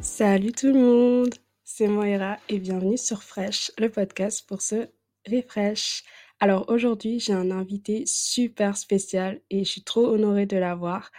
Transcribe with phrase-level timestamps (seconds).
[0.00, 4.88] Salut tout le monde, c'est Moira et bienvenue sur Fresh, le podcast pour se
[5.28, 6.04] refresh.
[6.38, 11.10] Alors aujourd'hui, j'ai un invité super spécial et je suis trop honorée de l'avoir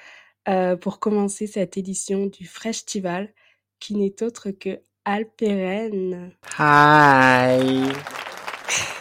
[0.47, 3.33] euh, pour commencer cette édition du Freshtival
[3.81, 6.31] qui n'est autre que Alperen.
[6.57, 7.83] Hi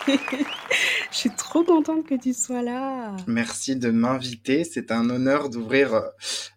[1.18, 3.16] Je suis trop contente que tu sois là.
[3.26, 4.62] Merci de m'inviter.
[4.62, 6.02] C'est un honneur d'ouvrir euh,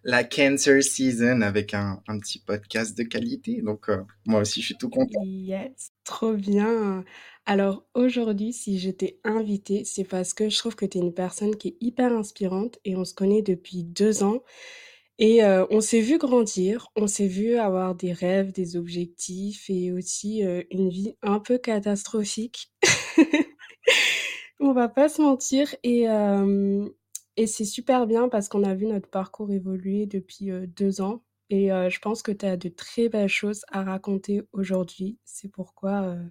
[0.04, 3.64] la Cancer Season avec un, un petit podcast de qualité.
[3.64, 5.20] Donc, euh, moi aussi, je suis tout content.
[5.26, 7.04] Yes, trop bien.
[7.48, 11.16] Alors aujourd'hui, si je t'ai invité, c'est parce que je trouve que tu es une
[11.16, 14.44] personne qui est hyper inspirante et on se connaît depuis deux ans.
[15.18, 19.92] Et euh, on s'est vu grandir, on s'est vu avoir des rêves, des objectifs et
[19.92, 22.72] aussi euh, une vie un peu catastrophique.
[24.62, 26.88] On va pas se mentir et, euh,
[27.36, 31.24] et c'est super bien parce qu'on a vu notre parcours évoluer depuis euh, deux ans
[31.52, 35.18] et euh, je pense que tu as de très belles choses à raconter aujourd'hui.
[35.26, 36.24] C'est pourquoi euh,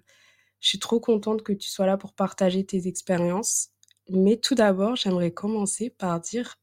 [0.61, 3.69] je suis trop contente que tu sois là pour partager tes expériences.
[4.09, 6.55] Mais tout d'abord, j'aimerais commencer par dire,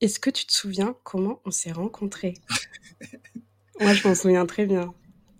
[0.00, 2.34] est-ce que tu te souviens comment on s'est rencontrés?
[3.80, 4.92] Moi, je m'en souviens très bien.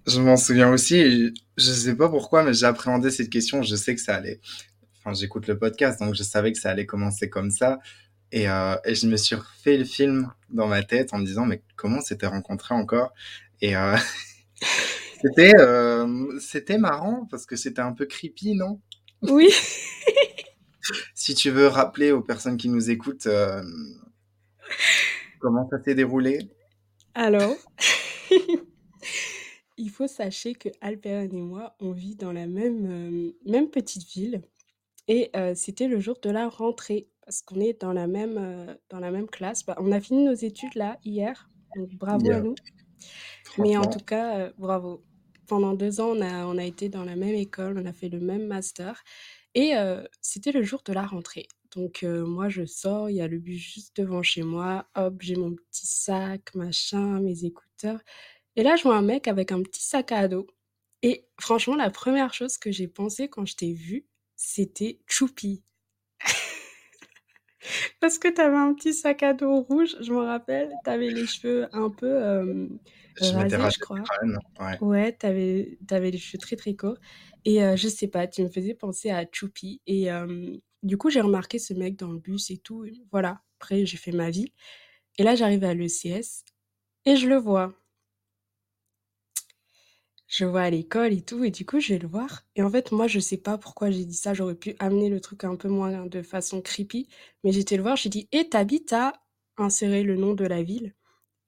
[0.07, 0.97] Je m'en souviens aussi.
[0.99, 3.63] Et je sais pas pourquoi, mais j'ai appréhendé cette question.
[3.63, 4.41] Je sais que ça allait.
[5.01, 7.79] Enfin, j'écoute le podcast, donc je savais que ça allait commencer comme ça.
[8.33, 11.47] Et, euh, et je me suis refait le film dans ma tête en me disant,
[11.47, 13.13] mais comment on s'était rencontrés encore?
[13.63, 13.97] Et euh,
[15.23, 18.81] c'était euh, c'était marrant parce que c'était un peu creepy, non?
[19.23, 19.51] Oui.
[21.15, 23.29] Si tu veux rappeler aux personnes qui nous écoutent
[25.39, 26.51] comment ça s'est déroulé?
[27.15, 27.55] Alors,
[29.77, 34.43] il faut sachez que Alperen et moi, on vit dans la même, même petite ville.
[35.09, 39.11] Et c'était le jour de la rentrée, parce qu'on est dans la même, dans la
[39.11, 39.65] même classe.
[39.65, 42.55] Bah, on a fini nos études là, hier, donc bravo à nous.
[43.59, 44.07] Mais en tout franchement.
[44.07, 45.05] cas, bravo.
[45.47, 48.09] Pendant deux ans, on a, on a été dans la même école, on a fait
[48.09, 49.03] le même master.
[49.55, 49.73] Et
[50.21, 51.49] c'était le jour de la rentrée.
[51.75, 54.89] Donc moi, je sors, il y a le bus juste devant chez moi.
[54.95, 58.01] Hop, j'ai mon petit sac, machin, mes écouteurs.
[58.57, 60.47] Et là, je vois un mec avec un petit sac à dos.
[61.03, 64.07] Et franchement, la première chose que j'ai pensé quand je t'ai vu,
[64.43, 65.63] c'était Choupi.
[68.01, 70.73] Parce que tu avais un petit sac à dos rouge, je me rappelle.
[70.83, 72.67] Tu avais les cheveux un peu euh,
[73.21, 74.01] Je m'étais rasés, rasé je crois.
[74.01, 74.39] crâne.
[74.59, 74.79] Ouais.
[74.81, 76.97] Ouais, tu avais, les cheveux très très courts.
[77.45, 79.83] Et euh, je sais pas, tu me faisais penser à Choupi.
[79.87, 82.87] Et euh, du coup, j'ai remarqué ce mec dans le bus et tout.
[82.87, 84.55] et voilà, après, j'ai fait ma vie.
[85.19, 86.45] Et là, j'arrive à l'ECS
[87.05, 87.75] et je le vois.
[90.31, 91.43] Je vois à l'école et tout.
[91.45, 92.43] Et du coup, je vais le voir.
[92.57, 94.33] Et en fait, moi, je sais pas pourquoi j'ai dit ça.
[94.35, 97.09] J'aurais pu amener le truc un peu moins de façon creepy.
[97.45, 99.13] Mais j'étais le voir, j'ai dit, et t'habites à?
[99.57, 100.95] Insérer le nom de la ville.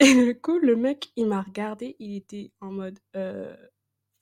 [0.01, 3.57] Et du coup, le mec, il m'a regardé, il était en mode euh,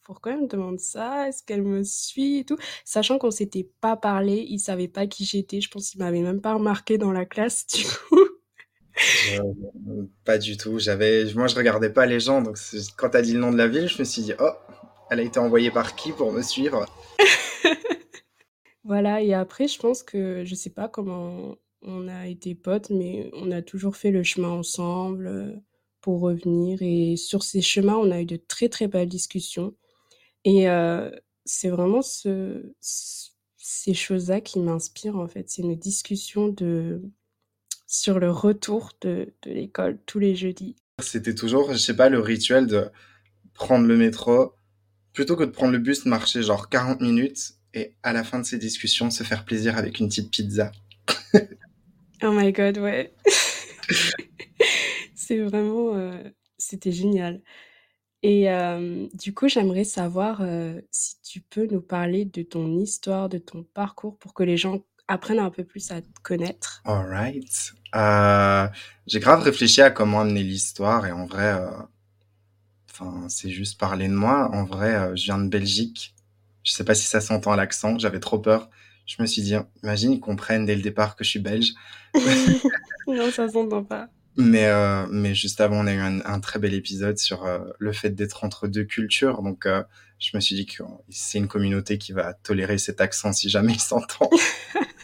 [0.03, 1.29] pourquoi elle me demande ça?
[1.29, 2.59] Est-ce qu'elle me suit et tout?
[2.85, 6.43] Sachant qu'on s'était pas parlé, il savait pas qui j'étais, je pense qu'il m'avait même
[6.43, 8.21] pas remarqué dans la classe, du coup.
[9.03, 10.79] Je- pas du tout.
[10.79, 12.43] J'avais, moi, je regardais pas les gens.
[12.43, 12.57] Donc,
[12.97, 14.51] quand t'as dit le nom de la ville, je me suis dit, oh,
[15.11, 16.87] elle a été envoyée par qui pour me suivre?
[18.85, 23.31] Voilà, et après, je pense que je sais pas comment on a été potes, mais
[23.35, 25.53] on a toujours fait le chemin ensemble euh,
[26.01, 26.79] pour revenir.
[26.83, 29.75] Et sur ces chemins, on a eu de très très belles discussions.
[30.45, 31.11] Et euh,
[31.47, 35.51] c'est vraiment ce, ce- ces choses-là qui m'inspirent en fait.
[35.51, 37.03] C'est une discussion de,
[37.91, 40.77] sur le retour de, de l'école tous les jeudis.
[41.03, 42.89] C'était toujours, je sais pas, le rituel de
[43.53, 44.55] prendre le métro,
[45.13, 48.45] plutôt que de prendre le bus, marcher genre 40 minutes et à la fin de
[48.45, 50.73] ces discussions, se faire plaisir avec une petite pizza.
[52.23, 53.15] Oh my god, ouais.
[55.15, 56.23] C'est vraiment, euh,
[56.59, 57.41] c'était génial.
[58.23, 63.31] Et euh, du coup, j'aimerais savoir euh, si tu peux nous parler de ton histoire,
[63.31, 66.83] de ton parcours, pour que les gens apprennent un peu plus à te connaître.
[66.85, 67.73] Alright.
[67.95, 68.69] Euh,
[69.07, 71.69] j'ai grave réfléchi à comment amener l'histoire et en vrai, euh,
[72.91, 74.49] enfin, c'est juste parler de moi.
[74.53, 76.15] En vrai, euh, je viens de Belgique.
[76.63, 77.99] Je sais pas si ça s'entend à l'accent.
[77.99, 78.71] J'avais trop peur.
[79.07, 81.73] Je me suis dit, imagine, ils comprennent dès le départ que je suis belge.
[83.07, 84.09] Non, ça s'entend pas.
[84.37, 87.59] Mais, euh, mais juste avant, on a eu un, un très bel épisode sur euh,
[87.79, 89.43] le fait d'être entre deux cultures.
[89.43, 89.83] Donc, euh,
[90.19, 93.73] je me suis dit que c'est une communauté qui va tolérer cet accent si jamais
[93.73, 94.31] il s'entend.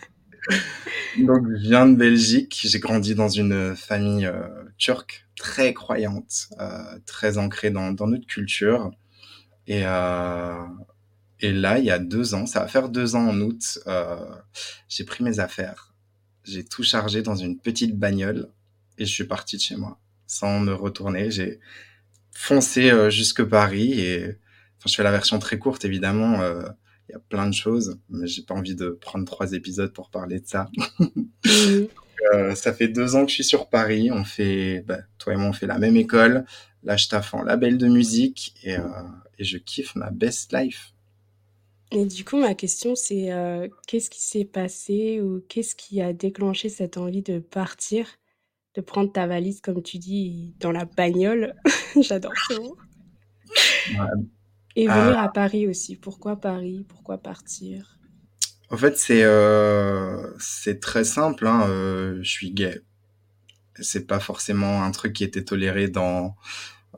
[1.18, 2.60] Donc, je viens de Belgique.
[2.64, 4.48] J'ai grandi dans une famille euh,
[4.78, 8.90] turque très croyante, euh, très ancrée dans, dans notre culture.
[9.66, 10.64] Et, euh,
[11.40, 14.16] et là, il y a deux ans, ça va faire deux ans en août, euh,
[14.88, 15.94] j'ai pris mes affaires.
[16.44, 18.48] J'ai tout chargé dans une petite bagnole
[18.98, 21.30] et je suis parti de chez moi sans me retourner.
[21.30, 21.60] J'ai
[22.32, 24.24] foncé euh, jusque Paris et
[24.78, 26.40] enfin, je fais la version très courte évidemment.
[27.10, 29.92] Euh, Il y a plein de choses, mais j'ai pas envie de prendre trois épisodes
[29.92, 30.70] pour parler de ça.
[31.46, 31.88] Mmh
[32.34, 34.10] Euh, ça fait deux ans que je suis sur Paris.
[34.10, 36.44] On fait, bah, toi et moi, on fait la même école.
[36.82, 38.82] Là, je taffe en label de musique et, euh,
[39.38, 40.92] et je kiffe ma best life.
[41.92, 46.12] et du coup, ma question, c'est, heu, qu'est-ce qui s'est passé ou qu'est-ce qui a
[46.12, 48.08] déclenché cette envie de partir,
[48.74, 51.54] de prendre ta valise, comme tu dis, dans la bagnole?
[52.00, 52.78] J'adore ce mot
[53.86, 54.26] Ouais.
[54.76, 55.96] Et Euh, venir à Paris aussi.
[55.96, 56.86] Pourquoi Paris?
[56.88, 57.98] Pourquoi partir?
[58.70, 61.46] en fait, c'est euh, c'est très simple.
[61.46, 61.68] Hein.
[61.68, 62.80] euh, je suis gay.
[63.80, 66.36] C'est pas forcément un truc qui était toléré dans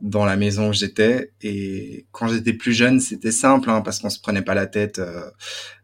[0.02, 1.32] dans la maison où j'étais.
[1.42, 4.98] Et quand j'étais plus jeune, c'était simple, hein, parce qu'on se prenait pas la tête
[5.00, 5.30] euh,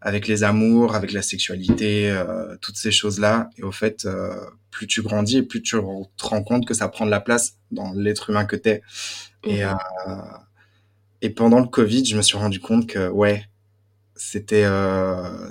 [0.01, 3.51] avec les amours, avec la sexualité, euh, toutes ces choses-là.
[3.59, 4.35] Et au fait, euh,
[4.71, 7.59] plus tu grandis et plus tu te rends compte que ça prend de la place
[7.73, 8.83] dans l'être humain que t'es.
[9.45, 9.73] Et, euh,
[10.07, 10.44] Mmh
[11.25, 13.47] et pendant le Covid, je me suis rendu compte que, ouais,
[14.15, 15.49] c'était euh,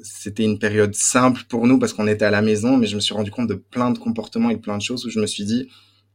[0.00, 3.00] c'était une période simple pour nous parce qu'on était à la maison, mais je me
[3.00, 5.44] suis rendu compte de plein de comportements et plein de choses où je me suis
[5.44, 5.68] dit,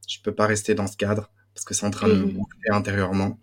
[0.08, 2.70] je peux pas rester dans ce cadre parce que c'est en train de me bouffer
[2.70, 3.38] intérieurement.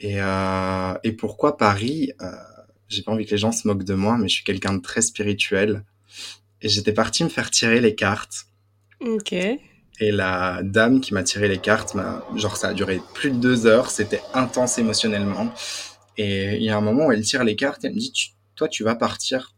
[0.00, 2.32] Et, euh, et pourquoi Paris euh,
[2.88, 4.82] J'ai pas envie que les gens se moquent de moi, mais je suis quelqu'un de
[4.82, 5.84] très spirituel.
[6.62, 8.46] Et j'étais parti me faire tirer les cartes.
[9.02, 9.32] OK.
[9.32, 9.60] Et
[10.00, 13.66] la dame qui m'a tiré les cartes, m'a- genre ça a duré plus de deux
[13.66, 15.52] heures, c'était intense émotionnellement.
[16.16, 18.30] Et il y a un moment où elle tire les cartes, elle me dit, Tu-
[18.56, 19.54] toi tu vas partir.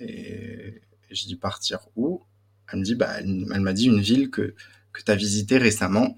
[0.00, 2.22] Et, et je dis partir où?
[2.72, 4.54] Elle me dit, bah, elle, m'a dit une ville que,
[4.92, 6.16] que tu as visitée récemment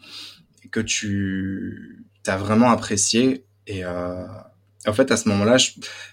[0.64, 3.44] et que tu as vraiment apprécié.
[3.66, 4.24] Et euh,
[4.86, 5.70] en fait, à ce moment-là, je,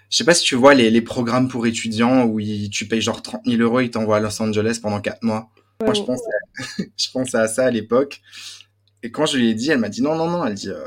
[0.09, 2.39] je sais pas si tu vois les, les programmes pour étudiants où
[2.71, 5.50] tu payes genre 30 000 euros, ils t'envoient à Los Angeles pendant quatre mois.
[5.86, 6.22] Moi, je pense
[6.98, 8.22] je pensais à ça à l'époque.
[9.04, 10.45] Et quand je lui ai dit, elle m'a dit non, non, non.
[10.45, 10.78] Elle, dit, euh,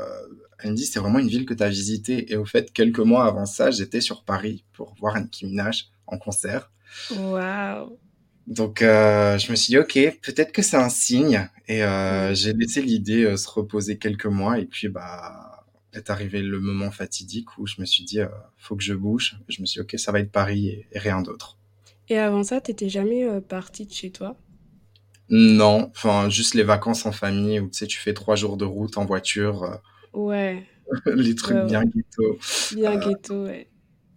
[0.59, 2.31] elle me dit, c'est vraiment une ville que tu as visitée.
[2.31, 6.17] Et au fait, quelques mois avant ça, j'étais sur Paris pour voir Nicki Minaj en
[6.17, 6.71] concert.
[7.09, 7.97] waouh!
[8.47, 11.49] Donc, euh, je me suis dit, ok, peut-être que c'est un signe.
[11.67, 12.35] Et euh, Mmh.
[12.35, 14.59] j'ai laissé l'idée euh, se reposer quelques mois.
[14.59, 18.19] Et puis, bah, est arrivé le moment fatidique où je me suis dit,
[18.57, 19.37] faut que je bouge.
[19.47, 21.57] Je me suis dit, ok, ça va être Paris et, et rien d'autre.
[22.07, 24.35] Et avant ça, t'étais jamais, heu, partie de chez toi?
[25.29, 28.65] Non, enfin, juste les vacances en famille où tu sais, tu fais trois jours de
[28.65, 29.63] route en voiture.
[29.63, 29.75] euh,
[30.13, 30.67] Ouais,
[31.15, 31.85] les ouais, trucs bien ouais.
[31.85, 32.39] ghetto.
[32.69, 33.71] Bien Euh, ghetto, ouais.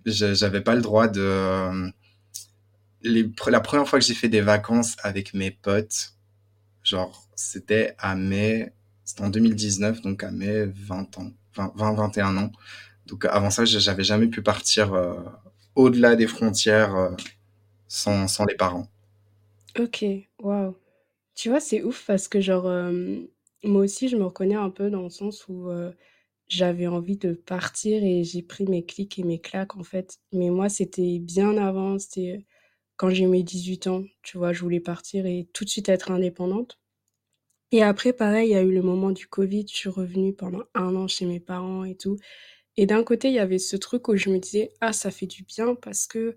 [0.06, 1.20] j'avais pas le droit de.
[1.20, 1.90] euh,
[3.02, 6.14] Les, la première fois que j'ai fait des vacances avec mes potes,
[6.84, 8.72] genre, c'était à mai.
[9.04, 11.32] C'était en 2019, donc à mai 20 ans.
[11.56, 12.52] 20, 20, 21 ans.
[13.06, 15.14] Donc avant ça, j'avais jamais pu partir euh,
[15.76, 17.10] au-delà des frontières euh,
[17.88, 18.88] sans, sans les parents.
[19.78, 20.74] OK, waouh.
[21.38, 22.64] Tu vois, c'est ouf parce que genre,
[23.62, 25.68] moi aussi je me reconnais un peu dans le sens où,
[26.48, 30.18] j'avais envie de partir et j'ai pris mes clics et mes claques en fait.
[30.32, 32.44] Mais moi, c'était bien avant, c'était,
[32.96, 34.52] quand j'ai mes 18 ans, tu vois?
[34.54, 36.80] Je voulais partir et tout de suite être indépendante.
[37.72, 40.64] Et après pareil, il y a eu le moment du covid, je suis revenue pendant
[40.74, 42.18] un an chez mes parents et tout.
[42.78, 45.26] Et d'un côté, il y avait ce truc où je me disais: «Ah ça fait
[45.28, 46.36] du bien parce que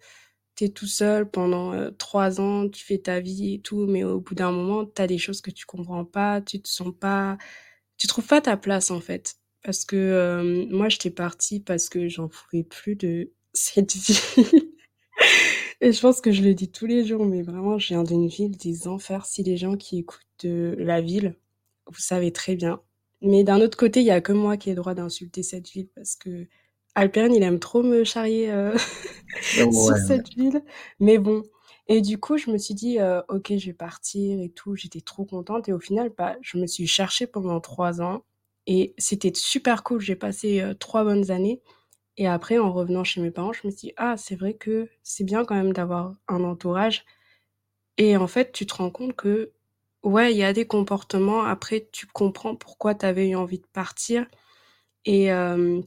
[0.69, 4.51] tout seul pendant, 3 ans, tu fais ta vie et tout», mais au bout d'un
[4.51, 7.37] moment, tu as des choses que tu comprends pas, tu te sens pas
[8.01, 9.35] tu trouves pas ta place, en fait.
[9.63, 9.95] Parce que,
[10.41, 14.19] hem, moi, j'étais partie parce que j'en pouvais plus de cette vie
[15.81, 18.27] et je pense que je le dis tous les jours, mais vraiment, je viens d'une
[18.27, 19.25] ville des enfers.
[19.25, 21.35] Si les gens qui écoutent de la ville,
[21.87, 22.81] vous savez très bien.
[23.21, 25.69] Mais d'un autre côté, il y a que moi qui ai le droit d'insulter cette
[25.69, 26.15] ville parce
[26.95, 28.73] qu'Alperne, il aime trop me charrier, heu,
[29.55, 29.97] Ouais, sur ouais.
[29.97, 30.63] cette ville.
[30.99, 31.43] Mais bon
[31.87, 34.75] et du coup, je me suis dit, heu: «OK, je vais partir et tout».
[34.75, 38.23] J'étais trop contente et au final, bah, je me suis cherchée pendant 3 ans
[38.67, 39.99] et c'était super cool.
[40.01, 41.61] J'ai passé, heu, 3 bonnes années
[42.17, 44.89] et après, en revenant chez mes parents, je me suis dit: «Ah, c'est vrai que
[45.03, 47.05] c'est bien quand même d'avoir un entourage»
[47.97, 49.51] et en fait, tu te rends compte que,
[50.03, 53.67] ouais, il y a des comportements, après tu comprends pourquoi tu avais eu envie de
[53.73, 54.27] partir
[55.05, 55.83] et hem,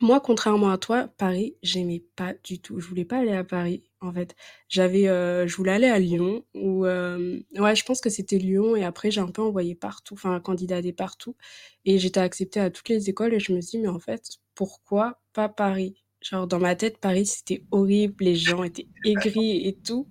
[0.00, 2.78] moi, contrairement à toi, Paris, j'aimais pas du tout.
[2.80, 4.36] Je voulais pas aller à Paris, en fait.
[4.68, 8.76] J'avais, heu, je voulais aller à Lyon ou hem, ouais, je pense que c'était Lyon
[8.76, 11.36] et après j'ai un peu envoyé partout, enfin candidaté partout
[11.84, 14.22] et j'étais acceptée à toutes les écoles et je me suis dit: «Mais en fait,
[14.54, 19.74] pourquoi pas Paris?» genre dans ma tête, Paris, c'était horrible, les gens étaient aigris et
[19.84, 20.08] tout.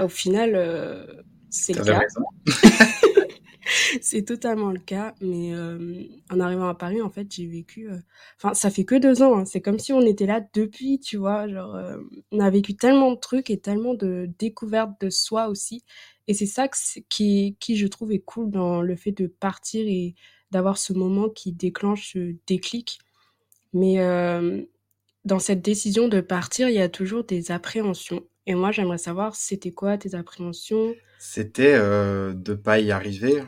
[0.00, 2.00] Au final, heu, c'est le cas.
[4.02, 8.00] C'est totalement le cas, mais hem, en arrivant à Paris, en fait, j'ai vécu, heu
[8.38, 9.44] enfin, ça fait que 2 ans, hein.
[9.44, 11.48] C'est comme si on était là depuis, tu vois?
[11.48, 15.84] Genre, hem, on a vécu tellement de trucs et tellement de découvertes de soi aussi
[16.28, 16.68] et c'est ça
[17.08, 20.14] qui qui je trouve est cool dans le fait de partir et
[20.52, 22.98] d'avoir ce moment qui déclenche ce déclic.
[23.74, 23.96] Mais,
[25.24, 29.36] dans cette décision de partir, il y a toujours des appréhensions et moi j'aimerais savoir
[29.36, 30.94] c'était quoi tes appréhensions?
[31.18, 33.42] C'était, de pas y arriver.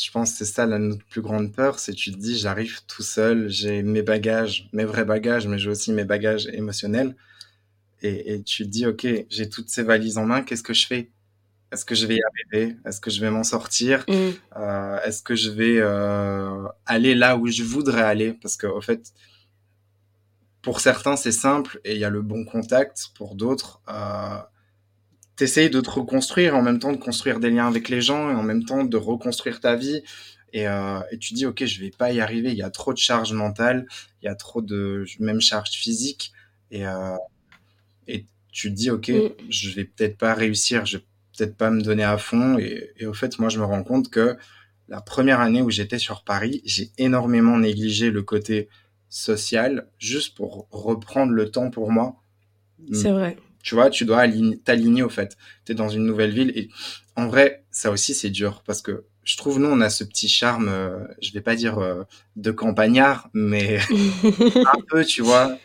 [0.00, 3.02] Je pense c'est ça la notre plus grande peur, c'est tu te dis: «J'arrive tout
[3.02, 7.16] seul, j'ai mes bagages, mes vrais bagages, mais j'ai aussi mes bagages émotionnels»
[8.02, 10.86] et et tu te dis: «OK, j'ai toutes ces valises en main, qu'est-ce que je
[10.88, 11.10] fais?
[11.72, 12.76] Est-ce que je vais y arriver?
[12.86, 14.04] Est-ce que je vais m'en sortir?
[14.08, 14.14] Mmh.
[14.58, 19.12] Heu, est-ce que je vais, heu, aller là où je voudrais aller?» parce qu'au fait
[20.62, 23.08] pour certains, c'est simple et il y a le bon contact.
[23.14, 24.38] Pour d'autres, heu,
[25.38, 28.30] tu essayes de te reconstruire, en même temps de construire des liens avec les gens
[28.30, 30.02] et en même temps de reconstruire ta vie
[30.52, 32.92] et heu et tu dis: «OK, je vais pas y arriver, il y a trop
[32.92, 33.86] de charge mentale,
[34.22, 36.32] il y a trop de même charge physique»
[36.70, 37.16] et heu
[38.08, 39.28] et tu te dis: «OK, Mmh.
[39.50, 41.04] je vais peut-être pas réussir, je vais
[41.36, 44.10] peut-être pas me donner à fond» et et au fait, moi, je me rends compte
[44.10, 44.36] que
[44.88, 48.68] la première année où j'étais sur Paris, j'ai énormément négligé le côté
[49.10, 52.16] social, juste pour reprendre le temps pour moi.
[52.92, 53.36] C'est vrai.
[53.68, 55.36] Tu vois, tu dois align t'aligner, au fait.
[55.66, 56.70] Tu es dans une nouvelle ville et
[57.16, 60.28] en vrai, ça aussi, c'est dur parce que je trouve, nous, on a ce petit
[60.28, 62.06] charme, heu, je vais pas dire, heu,
[62.36, 63.78] de campagnard, mais
[64.64, 65.58] un peu, tu vois?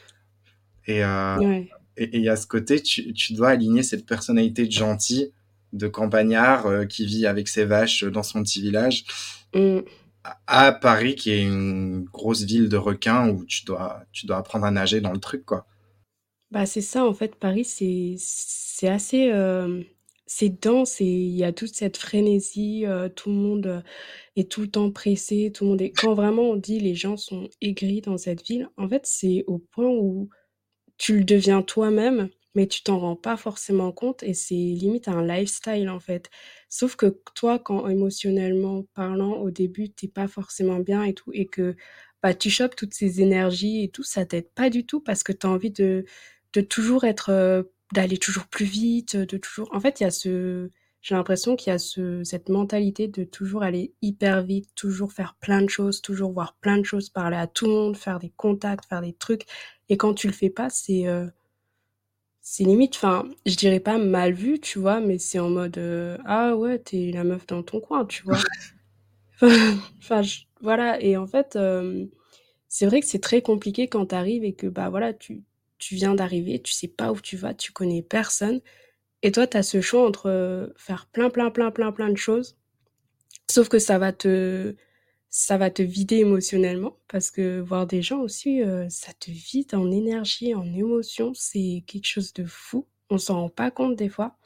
[0.88, 1.70] Et Ouais.
[1.98, 5.32] et et il y a ce côté, tu tu dois aligner cette personnalité de gentil,
[5.74, 9.06] de campagnard, heu, qui vit avec ses vaches, dans son petit village
[10.24, 14.38] à à Paris qui est une grosse ville de requins où tu dois tu dois
[14.38, 15.66] apprendre à nager dans le truc, quoi.
[16.54, 19.84] Bah, c'est ça, en fait, Paris, c'est c'est assez, hem,
[20.28, 23.82] c'est dense et il y a toute cette frénésie, heu, tout le monde, heu,
[24.36, 27.18] est tout le temps pressé, tout le monde est quand vraiment on dit: «Les gens
[27.18, 30.30] sont aigris dans cette ville», en fait, c'est au point où
[30.98, 35.26] tu le deviens toi-même, mais tu t'en rends pas forcément compte et c'est limite un
[35.26, 36.30] lifestyle, en fait.
[36.70, 41.32] Sauf que toi, quand émotionnellement parlant, au début, tu es pas forcément bien et tout
[41.34, 41.76] et que,
[42.24, 45.32] bah, tu chopes toutes ces énergies et tout, ça t'aide pas du tout parce que
[45.34, 46.06] tu as envie de
[46.54, 50.12] de toujours être, heu, d'aller toujours plus vite, de toujours en fait, il y a
[50.12, 50.70] ce
[51.02, 55.36] j'ai l'impression qu'il y a ce cette mentalité de toujours aller hyper vite, toujours faire
[55.42, 58.32] plein de choses, toujours voir plein de choses, parler à tout le monde, faire des
[58.38, 59.46] contacts, faire des trucs
[59.90, 61.30] et quand tu le fais pas, c'est, heu
[62.46, 65.00] c'est limite, enfin, je dirais pas mal vu, tu vois?
[65.00, 68.24] Mais c'est en mode, heu: «Ah ouais, tu es la meuf dans ton coin», tu
[68.24, 68.38] vois?
[70.02, 70.22] Enfin
[70.62, 72.10] voilà et en fait, hem,
[72.70, 75.44] c'est vrai que c'est très compliqué quand tu arrives et que, bah, voilà, tu
[75.84, 78.62] tu viens d'arriver, tu sais pas où tu vas, tu connais personne.
[79.24, 82.18] Et toi, tu as ce choix entre, heu, faire plein, plein, plein, plein, plein de
[82.18, 82.58] choses,
[83.50, 84.76] sauf que ça va te
[85.30, 89.76] ça va te vider émotionnellement parce que voir des gens aussi, heu, ça te vide
[89.76, 92.88] en énergie, en émotions, c'est quelque chose de fou.
[93.12, 94.38] On s'en rend pas compte des fois.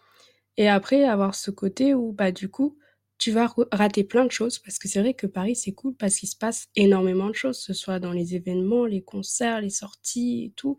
[0.58, 2.78] Et après avoir ce côté où, bah, du coup,
[3.18, 6.18] tu vas rater plein de choses parce que c'est vrai que Paris, c'est cool parce
[6.18, 9.70] qu'il se passe énormément de choses, que ce soit dans les événements, les concerts, les
[9.72, 10.78] sorties et tout.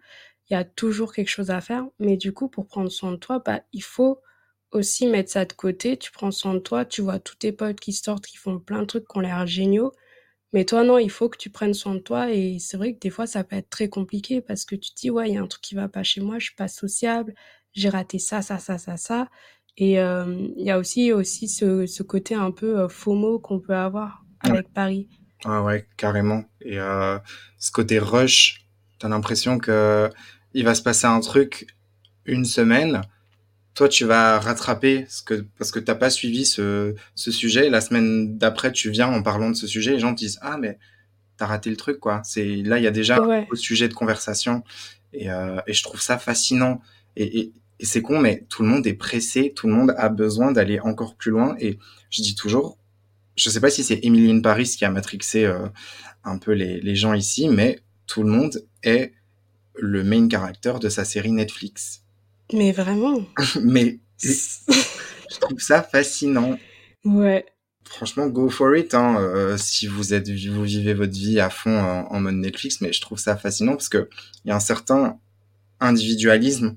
[0.50, 3.16] Il y a toujours quelque chose à faire, mais du coup, pour prendre soin de
[3.16, 4.20] toi, bah, il faut
[4.72, 5.96] aussi mettre ça de côté.
[5.98, 8.80] Tu prends soin de toi, tu vois tous tes potes qui sortent, qui font plein
[8.80, 9.92] de trucs qui ont l'air géniaux,
[10.52, 13.00] mais toi, non, il faut que tu prennes soin de toi et c'est vrai que
[13.00, 15.38] des fois, ça peut être très compliqué parce que tu te dis: «Ouais, il y
[15.38, 17.34] a un truc qui va pas chez moi, je suis pas sociable,
[17.74, 19.28] j'ai raté ça, ça, ça, ça, ça»
[19.78, 23.60] et hem, il y a aussi aussi ce ce côté un peu, heu, FOMO qu'on
[23.60, 24.50] peut avoir Ouais.
[24.52, 25.08] avec Paris.
[25.44, 27.20] Ah ouais, carrément et heu,
[27.58, 28.66] ce côté rush,
[29.00, 29.58] tu as l'impression
[30.52, 31.66] qu'il va se passer un truc
[32.26, 33.02] une semaine,
[33.74, 37.70] toi, tu vas rattraper ce que parce que tu as pas suivi ce ce sujet.
[37.70, 40.58] La semaine d'après, tu viens en parlant de ce sujet, les gens te disent: «Ah
[40.58, 40.78] mais
[41.38, 42.22] tu as raté le truc, quoi».
[42.24, 43.40] C'est là, il y a déjà un Ouais.
[43.46, 44.64] nouveau sujet de conversation
[45.12, 46.80] et heu et je trouve ça fascinant
[47.16, 50.08] et et et c'est con, mais tout le monde est pressé, tout le monde a
[50.10, 51.78] besoin d'aller encore plus loin et
[52.10, 52.78] je dis toujours
[53.36, 55.70] je sais pas si c'est Emily in Paris qui a matrixé, heu,
[56.24, 59.12] un peu les les gens ici, mais tout le monde est
[59.80, 62.02] le main character de sa série Netflix.
[62.52, 63.22] Mais vraiment?
[63.62, 66.58] Mais je trouve ça fascinant.
[67.04, 67.44] Ouais.
[67.84, 71.78] Franchement, go for it, hein, heu, si vous êtes vous vivez votre vie à fond
[71.78, 74.06] en en mode Netflix, mais je trouve ça fascinant parce qu'il
[74.44, 75.18] y a un certain
[75.80, 76.76] individualisme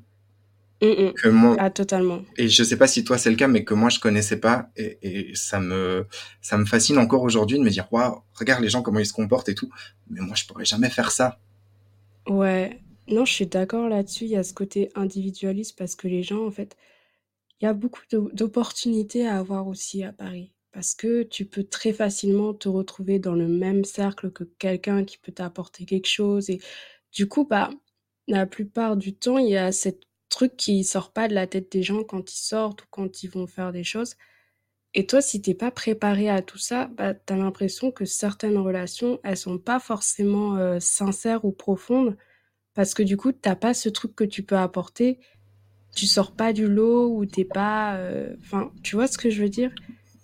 [0.84, 1.14] Mmh mh.
[1.14, 2.22] que moi Ah totalement.
[2.38, 4.70] et je sais pas si toi c'est le cas, mais que moi je connaissais pas
[4.76, 4.98] et
[5.30, 6.08] et ça me
[6.42, 9.14] ça me fascine encore aujourd'hui de me dire: «Waouh, regarde les gens comment ils se
[9.14, 9.70] comportent et tout,
[10.10, 11.40] mais moi je pourrais jamais faire ça».
[12.28, 12.80] Ouais.
[13.12, 16.46] Non, je suis d'accord là-dessus, il y a ce côté individualiste parce que les gens,
[16.46, 16.76] en fait
[17.62, 20.54] il y a beaucoup d'o d'opportunités à avoir aussi à Paris.
[20.74, 25.18] Parce que tu peux très facilement te retrouver dans le même cercle que quelqu'un qui
[25.20, 26.60] peut t'apporter quelque chose et
[27.14, 27.72] du coup, bah,
[28.28, 31.72] la plupart du temps, il y a cette truc qui sort pas de la tête
[31.72, 34.16] des gens quand ils sortent ou quand ils vont faire des choses.
[34.94, 38.06] Et toi, si tu es pas préparé à tout ça, bah, tu as l'impression que
[38.06, 42.18] certaines relations, elles sont pas forcément, heu, sincères ou profondes
[42.74, 45.20] parce que du coup, tu as pas ce truc que tu peux apporter.
[45.96, 49.30] Tu sors pas du lot ou tu es pas, heu enfin, tu vois ce que
[49.30, 49.72] je veux dire?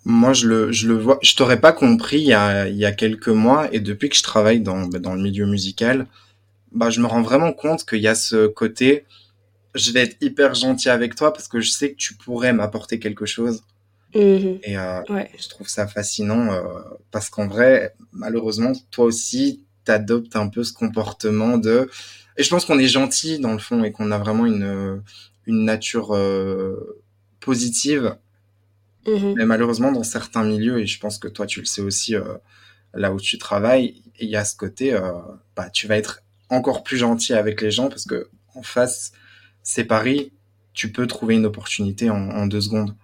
[0.04, 1.18] Moi, je le, je le vois.
[1.22, 4.16] Je t'aurais pas compris il y a, il y a quelques mois, et depuis que
[4.16, 6.06] je travaille dans, bah, dans le milieu musical,
[6.72, 9.04] bah, je me rends vraiment compte qu'il y a ce côté,
[9.74, 12.98] je vais être hyper gentil avec toi parce que je sais que tu pourrais m'apporter
[12.98, 13.62] quelque chose.
[14.14, 15.30] Mmh Et euh, Ouais.
[15.38, 16.62] je trouve ça fascinant euh,
[17.10, 21.90] parce qu'en vrai, malheureusement, toi aussi, t'adoptes un peu ce comportement de.
[22.38, 25.02] Et je pense qu'on est gentil dans le fond et qu'on a vraiment une,
[25.46, 27.02] une nature euh,
[27.40, 28.16] positive.
[29.06, 32.14] Mmh Mais malheureusement, dans certains milieux, et je pense que toi, tu le sais aussi
[32.14, 32.36] euh,
[32.94, 35.12] là où tu travailles, il y a ce côté, euh,
[35.56, 39.12] bah, tu vas être encore plus gentil avec les gens parce que en face,
[39.62, 40.32] c'est Paris,
[40.74, 42.94] tu peux trouver une opportunité en, en deux secondes.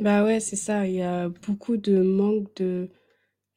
[0.00, 2.88] Bah, ouais, c'est ça, il y a beaucoup de manque de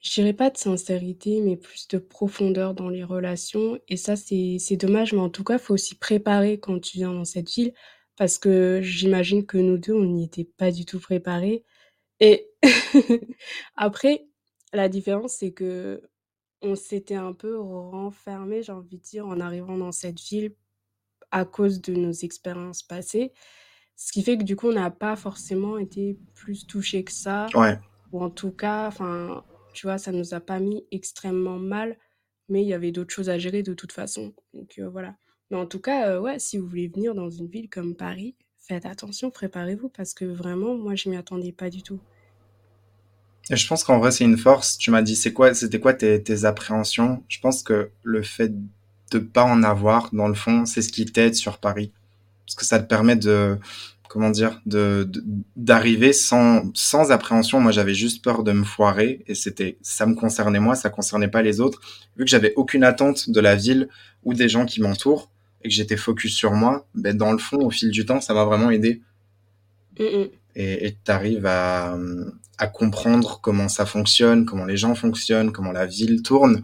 [0.01, 4.57] je dirais pas de sincérité, mais plus de profondeur dans les relations et ça, c'est
[4.59, 7.73] c'est dommage, mais en tout cas, faut aussi préparer quand tu viens dans cette ville
[8.17, 11.65] parce que j'imagine que nous 2 on n'y était pas du tout préparés
[12.19, 12.49] et
[13.75, 14.27] après,
[14.73, 16.01] la différence, c'est que
[16.61, 20.55] on s'était un peu renfermés, j'ai envie de dire, en arrivant dans cette ville
[21.31, 23.33] à cause de nos expériences passées.
[23.95, 27.53] Ce qui fait que du coup, on n'a pas forcément été plus touchés que ça
[27.53, 27.79] Ouais.
[28.11, 29.45] ou en tout cas, enfin,
[29.77, 31.97] tu vois, ça nous a pas mis extrêmement mal,
[32.49, 34.33] mais il y avait d'autres choses à gérer de toute façon.
[34.55, 35.15] Donc heu, voilà.
[35.51, 38.33] Mais en tout cas, heu, ouais, si vous voulez venir dans une ville comme Paris,
[38.57, 41.99] faites attention, préparez-vous parce que vraiment, moi, je m'y attendais pas du tout.
[43.51, 44.79] Et je pense qu'en vrai, c'est une force.
[44.79, 47.23] Tu m'as dit, c'est quoi, c'était quoi tes, tes appréhensions?
[47.27, 48.51] Je pense que le fait
[49.11, 51.93] de pas en avoir, dans le fond, c'est ce qui t'aide sur Paris.
[52.47, 53.59] Parce que ça te permet de,
[54.17, 55.07] comment dire, de,
[55.55, 57.59] d'arriver sans, sans appréhension.
[57.59, 61.27] Moi, j'avais juste peur de me foirer et c'était, ça me concernait moi, ça concernait
[61.27, 61.79] pas les autres.
[62.17, 63.89] Vu que j'avais aucune attente de la ville
[64.23, 65.29] ou des gens qui m'entourent
[65.63, 68.33] et que j'étais focus sur moi, ben, dans le fond, au fil du temps, ça
[68.33, 69.03] m'a vraiment aidé.
[69.99, 70.27] Mmh mh.
[70.55, 71.95] Et tu arrives à,
[72.57, 76.63] à comprendre comment ça fonctionne, comment les gens fonctionnent, comment la ville tourne.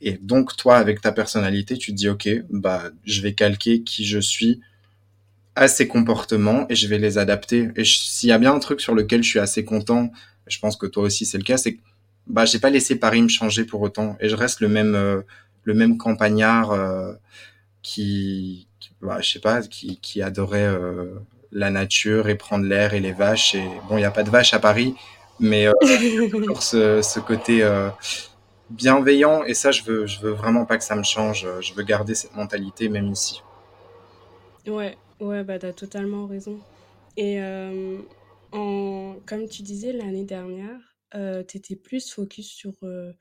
[0.00, 4.06] Et donc, toi, avec ta personnalité, tu te dis, OK, bah, je vais calquer qui
[4.06, 4.62] je suis
[5.56, 7.70] à ces comportements et je vais les adapter.
[7.76, 10.10] Et s'il y a bien un truc sur lequel je suis assez content,
[10.46, 11.80] je pense que toi aussi c'est le cas, c'est que
[12.26, 15.22] bah j'ai pas laissé Paris me changer pour autant et je reste le même euh,
[15.64, 17.12] le même campagnard euh,
[17.82, 21.14] qui, qui bah, je sais pas, qui, qui adorait euh,
[21.52, 23.54] la nature et prendre l'air et les vaches.
[23.54, 24.94] Et bon, il y a pas de vaches à Paris,
[25.38, 25.72] mais euh,
[26.30, 27.90] toujours ce, ce côté euh,
[28.70, 31.46] bienveillant et ça, je veux je veux vraiment pas que ça me change.
[31.60, 33.42] Je veux garder cette mentalité même ici.
[34.66, 36.60] Ouais, ouais, bah, tu as totalement raison
[37.16, 38.04] et hem,
[38.52, 43.14] en comme tu disais l'année dernière, heu, tu étais plus focus sur, heu,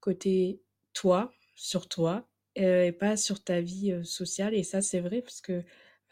[0.00, 0.62] côté
[0.94, 5.40] toi, sur toi, heu et pas sur ta vie, sociale et ça, c'est vrai parce
[5.42, 5.62] que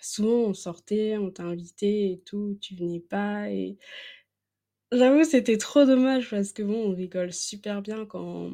[0.01, 3.79] souvent on sortait, on t'invitait et tout, tu venais pas et
[4.93, 8.51] J'avoue, c'était trop dommage parce que bon, on rigole super bien quand,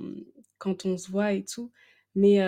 [0.59, 1.71] quand on se voit et tout.
[2.17, 2.39] Mais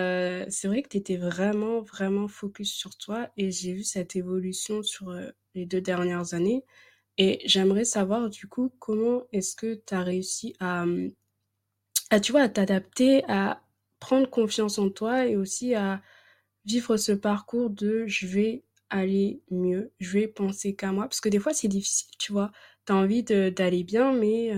[0.49, 4.83] c'est vrai que tu étais vraiment, vraiment focus sur toi et j'ai vu cette évolution
[4.83, 5.15] sur,
[5.55, 6.65] les 2 dernières années
[7.17, 11.11] et j'aimerais savoir du coup, comment est-ce que tu as réussi à, mmh,
[12.11, 13.63] à tu vois, à t'adapter, à
[13.99, 16.01] prendre confiance en toi et aussi à
[16.65, 21.05] vivre ce parcours de: «Je vais aller mieux, je vais penser qu'à moi».
[21.05, 22.51] Parce que des fois, c'est difficile, tu vois?
[22.87, 24.53] Tu as envie d'aller bien, mais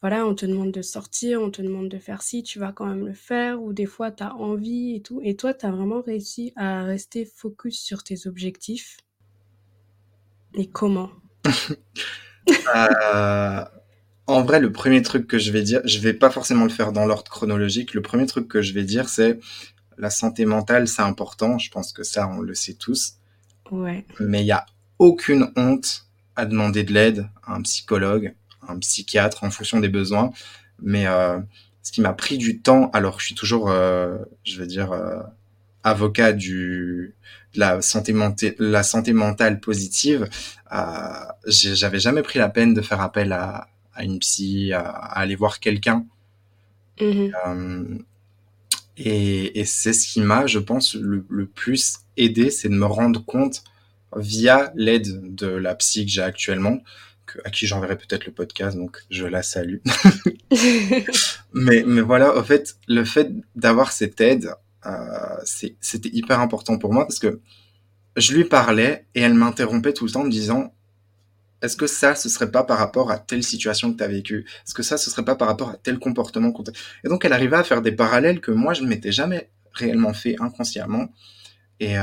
[0.00, 2.86] voilà, on te demande de sortir, on te demande de faire ci, tu vas quand
[2.86, 5.70] même le faire ou des fois tu as envie et tout et toi, tu as
[5.70, 8.96] vraiment réussi à rester focus sur tes objectifs
[10.54, 11.10] et comment?
[12.74, 13.64] Euh,
[14.26, 16.90] en vrai, le premier truc que je vais dire, je vais pas forcément le faire
[16.90, 17.94] dans l'ordre chronologique.
[17.94, 19.38] Le premier truc que je vais dire, c'est
[19.98, 21.58] la santé mentale, c'est important.
[21.58, 23.18] Je pense que ça, on le sait tous.
[23.70, 24.04] Ouais.
[24.18, 24.66] Mais il y a
[24.98, 28.34] aucune honte à demander de l'aide à un psychologue,
[28.68, 30.30] un psychiatre, en fonction des besoins.
[30.82, 31.38] Mais euh,
[31.82, 35.20] ce qui m'a pris du temps, alors je suis toujours, euh, je vais dire, euh,
[35.82, 37.14] avocat du
[37.54, 40.28] de la santé mentale, la santé mentale positive,
[40.72, 40.76] euh,
[41.46, 45.34] j'avais jamais pris la peine de faire appel à, à une psy, à, à aller
[45.36, 46.06] voir quelqu'un.
[47.00, 47.98] Mmh Euh,
[48.96, 52.86] et, et c'est ce qui m'a, je pense, le, le plus aidé, c'est de me
[52.86, 53.62] rendre compte
[54.16, 56.78] via l'aide de la psy que j'ai actuellement,
[57.44, 59.78] à qui j'enverrai peut-être le podcast, donc je la salue.
[61.52, 64.54] mais, mais voilà, en fait, le fait d'avoir cette aide,
[64.86, 64.90] euh,
[65.80, 67.40] c'était hyper important pour moi parce que
[68.16, 70.74] je lui parlais et elle m'interrompait tout le temps en me disant
[71.62, 74.46] est-ce que ça, ce serait pas par rapport à telle situation que tu as vécue?
[74.66, 76.64] Est-ce que ça, ce serait pas par rapport à tel comportement qu'on
[77.04, 80.14] Et donc, elle arrivait à faire des parallèles que moi, je ne m'étais jamais réellement
[80.14, 81.12] fait inconsciemment.
[81.78, 82.02] Et, euh,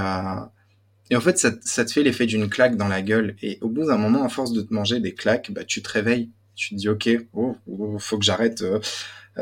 [1.10, 3.36] et en fait, ça, ça te fait l'effet d'une claque dans la gueule.
[3.42, 5.90] Et au bout d'un moment, à force de te manger des claques, bah, tu te
[5.90, 6.30] réveilles.
[6.56, 8.62] Tu te dis, OK, oh, oh faut que j'arrête.
[8.62, 8.80] Euh,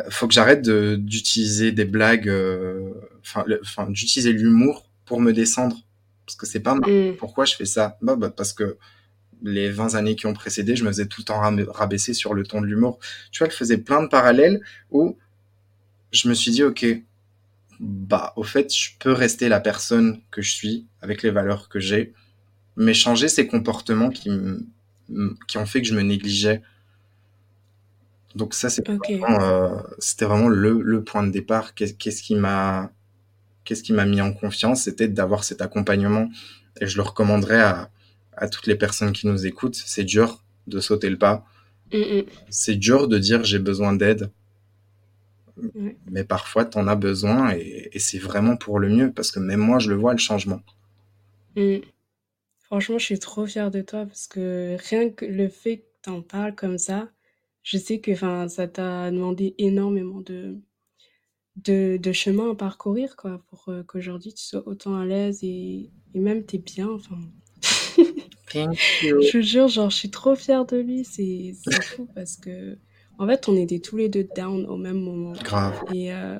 [0.10, 2.92] faut que j'arrête d'utiliser des blagues, euh,
[3.62, 5.78] enfin, d'utiliser l'humour pour me descendre,
[6.26, 6.92] parce que c'est pas mal.
[6.92, 7.16] Mm.
[7.18, 8.78] Pourquoi je fais ça bah, bah, parce que
[9.42, 12.44] les 20 années qui ont précédé, je me faisais tout le temps rabaisser sur le
[12.44, 13.00] ton de l'humour.
[13.32, 15.18] Tu vois, elle faisait plein de parallèles où
[16.12, 16.86] je me suis dit, ok,
[17.80, 21.80] bah, au fait, je peux rester la personne que je suis avec les valeurs que
[21.80, 22.14] j'ai,
[22.76, 24.30] mais changer ces comportements qui,
[25.48, 26.62] qui ont fait que je me négligeais.
[28.36, 31.74] Donc ça, vraiment, euh, c'était vraiment le, le, point de départ.
[31.74, 32.92] Qu'est-ce qui m'a,
[33.64, 36.30] qu'est-ce qui m'a mis en confiance, c'était d'avoir cet accompagnement.
[36.82, 37.90] Et je le recommanderais à,
[38.34, 39.76] à toutes les personnes qui nous écoutent.
[39.86, 41.46] C'est dur de sauter le pas.
[41.94, 42.24] Mm, mm.
[42.50, 44.30] C'est dur de dire j'ai besoin d'aide.
[46.12, 49.60] Mais parfois, tu en as besoin et, c'est vraiment pour le mieux parce que même
[49.60, 50.62] moi, je le vois, le changement.
[51.56, 51.78] Mm.
[52.60, 56.10] Franchement, je suis trop fière de toi parce que rien que le fait que tu
[56.10, 57.10] en parles comme ça,
[57.64, 60.58] je sais que ça t'a demandé énormément de,
[61.58, 65.90] de, de, chemin à parcourir quoi, pour euh, qu'aujourd'hui tu sois autant à l'aise et,
[66.14, 66.90] et même tu es bien.
[66.90, 67.18] Enfin,
[68.54, 71.04] je te jure, genre, je suis trop fière de lui.
[71.04, 72.78] C'est fou parce que,
[73.18, 75.34] en fait, on était tous les deux down au même moment.
[75.34, 75.84] Grave.
[75.94, 76.40] Et, euh,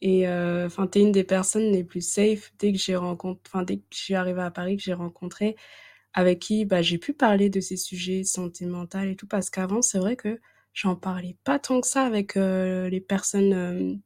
[0.00, 3.62] et euh, enfin, t'es une des personnes les plus safe dès que j'ai rencontré, enfin,
[3.62, 5.56] dès que je suis arrivée à Paris, que j'ai rencontré,
[6.14, 9.26] avec qui bah, j'ai pu parler de ces sujets santé mentale et tout.
[9.26, 10.40] Parce qu'avant, c'est vrai que
[10.72, 14.00] j'en parlais pas tant que ça avec euh, les personnes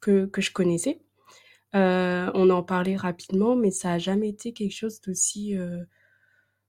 [0.00, 1.00] que, que je connaissais.
[1.74, 5.56] on en parlait rapidement, mais ça a jamais été quelque chose d'aussi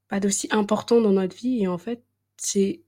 [0.09, 1.63] pas d'aussi important dans notre vie.
[1.63, 2.03] Et en fait,
[2.37, 2.81] c'est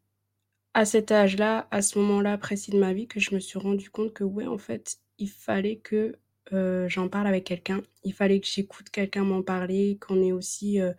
[0.74, 3.90] à cet âge-là, à ce moment-là précis de ma vie, que je me suis rendu
[3.90, 6.18] compte que, ouais, en fait, il fallait que
[6.54, 7.82] euh, j'en parle avec quelqu'un.
[8.04, 10.80] Il fallait que j'écoute quelqu'un m'en parler, qu'on ait aussi.
[10.82, 10.94] Euh,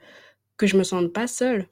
[0.58, 1.68] que je me sente pas seule.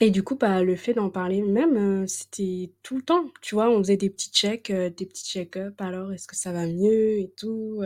[0.00, 3.30] Et du coup, bah, le fait d'en parler, même, euh, c'était tout le temps.
[3.40, 5.80] Tu vois, on faisait des petits checks, des petits check-up.
[5.80, 7.82] Alors, est-ce que ça va mieux et tout.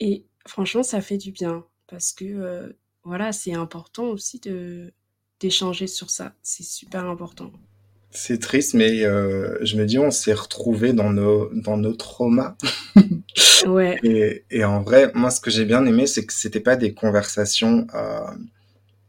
[0.00, 1.66] et franchement, ça fait du bien.
[1.86, 4.92] Parce que voilà, c'est important aussi de
[5.40, 6.34] d'échanger sur ça.
[6.42, 7.52] C'est super important.
[8.16, 12.56] C'est triste, mais euh, je me dis, on s'est retrouvés dans nos, dans nos traumas.
[13.66, 13.98] ouais.
[14.04, 16.94] Et, et, en vrai, moi, ce que j'ai bien aimé, c'est que c'était pas des
[16.94, 18.20] conversations euh,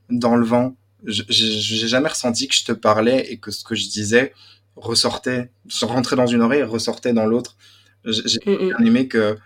[0.09, 0.75] dans le vent.
[1.05, 4.33] J'ai jamais ressenti que je te parlais et que ce que je disais
[4.75, 5.51] ressortait,
[5.83, 7.57] rentrait dans une oreille et ressortait dans l'autre.
[8.05, 8.67] J'ai mm, mm.
[8.69, 9.37] bien aimé que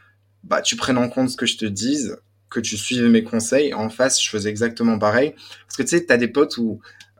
[0.45, 2.17] bah, tu prennes en compte ce que je te dise
[2.50, 3.74] que tu suives mes conseils.
[3.74, 5.34] En face, je faisais exactement pareil.
[5.65, 6.80] Parce que tu sais, tu as des potes où,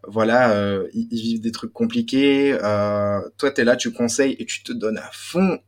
[0.10, 2.58] voilà, euh, ils, vivent des trucs compliqués.
[2.62, 5.60] Euh, toi, tu es là, tu conseilles et tu te donnes à fond.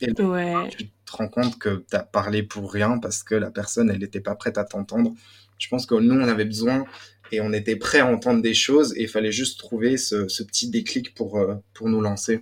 [0.00, 3.90] Et tu te rends compte que tu as parlé pour rien parce que la personne,
[3.90, 5.12] elle n'était pas prête à t'entendre.
[5.58, 6.84] Je pense que nous, on avait besoin
[7.30, 10.42] et on était prêt à entendre des choses et il fallait juste trouver ce, ce
[10.42, 12.40] petit déclic pour, euh, pour nous lancer.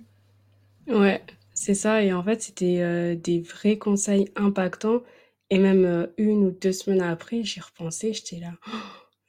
[0.87, 1.21] Ouais,
[1.53, 2.03] c'est ça.
[2.03, 5.03] Et en fait, c'était des vrais conseils impactants
[5.51, 8.53] et même une ou deux semaines après, j'y repensé, j'étais là.
[8.67, 8.77] «Oh,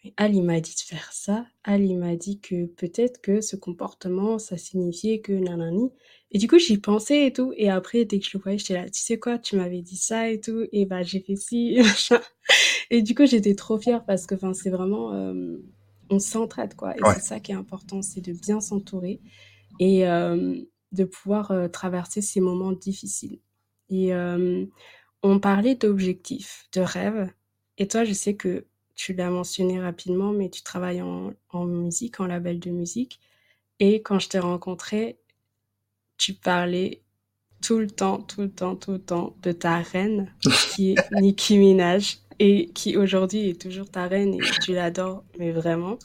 [0.04, 1.46] mais Ali m'a dit de faire ça.
[1.64, 5.90] Ali m'a dit que peut-être que ce comportement, ça signifiait que nanani.
[6.32, 7.52] Et du coup, j'y pensais et tout.
[7.56, 9.96] Et après, dès que je le voyais, j'étais là, tu sais quoi, tu m'avais dit
[9.96, 10.66] ça et tout.
[10.72, 12.20] Et bah, j'ai fait ci, machin.
[12.90, 15.58] Et du coup, j'étais trop fière parce que, enfin, c'est vraiment, euh,
[16.10, 16.96] on s'entraide, quoi.
[16.96, 19.20] Et c'est ça qui est important, c'est de bien s'entourer
[19.78, 20.56] et euh,
[20.90, 23.38] de pouvoir traverser ces moments difficiles.
[23.88, 24.12] Et
[25.22, 27.30] on parlait d'objectifs, de rêves.
[27.78, 32.26] Et toi, je sais que tu l'as mentionné rapidement, mais tu travailles en, musique, en
[32.26, 33.20] label de musique.
[33.80, 35.18] Et quand je t'ai rencontré,
[36.16, 37.02] tu parlais
[37.62, 40.32] tout le temps, tout le temps, tout le temps de ta reine,
[40.74, 45.52] qui est Nicki Minaj, et qui aujourd'hui est toujours ta reine, et tu l'adores, mais
[45.52, 45.98] vraiment.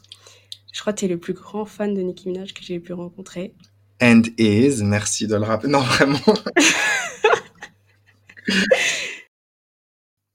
[0.71, 2.93] Je crois que tu es le plus grand fan de Nicki Minaj que j'ai pu
[2.93, 3.53] rencontrer.
[4.01, 5.71] And is, merci de le rappeler.
[5.71, 6.19] Non, vraiment.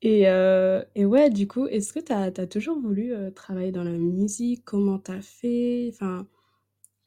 [0.02, 3.84] Et, euh, et ouais, du coup, est-ce que tu as, toujours voulu euh, travailler dans
[3.84, 4.64] la musique?
[4.64, 5.90] Comment tu as fait?
[5.92, 6.26] Enfin,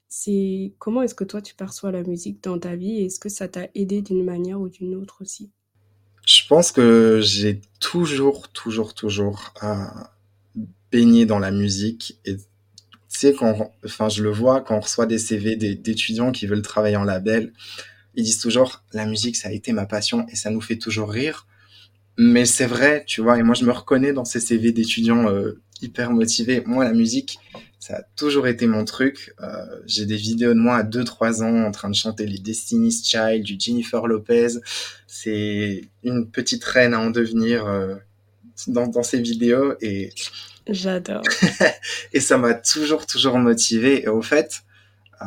[0.08, 3.04] c'est comment est-ce que toi tu perçois la musique dans ta vie?
[3.04, 5.52] Est-ce que ça t'a aidé d'une manière ou d'une autre aussi?
[6.26, 9.76] Je pense que j'ai toujours, toujours, toujours euh,
[10.90, 12.18] baigné dans la musique.
[12.24, 12.44] Et tu
[13.10, 16.96] sais, quand, enfin, je le vois quand on reçoit des CV d'étudiants qui veulent travailler
[16.96, 17.52] en label,
[18.16, 21.12] ils disent toujours la musique, ça a été ma passion et ça nous fait toujours
[21.12, 21.46] rire.
[22.18, 25.62] Mais c'est vrai, tu vois, et moi je me reconnais dans ces CV d'étudiants euh,
[25.82, 26.64] hyper motivés.
[26.66, 27.40] Moi, la musique,
[27.80, 29.34] Ça a toujours été mon truc.
[29.42, 29.48] Euh,
[29.86, 33.44] j'ai des vidéos de moi à 2-3 ans en train de chanter les Destiny's Child,
[33.44, 34.60] du Jennifer Lopez.
[35.08, 37.96] C'est une petite reine à en devenir euh,
[38.68, 40.10] dans, dans ces vidéos et
[40.68, 41.22] J'adore.
[42.14, 44.04] et ça m'a toujours, toujours motivé.
[44.04, 44.64] Et au fait,
[45.22, 45.26] euh,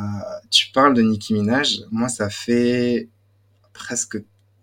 [0.50, 1.82] tu parles de Nicki Minaj.
[1.92, 3.08] Moi, ça fait
[3.72, 4.18] presque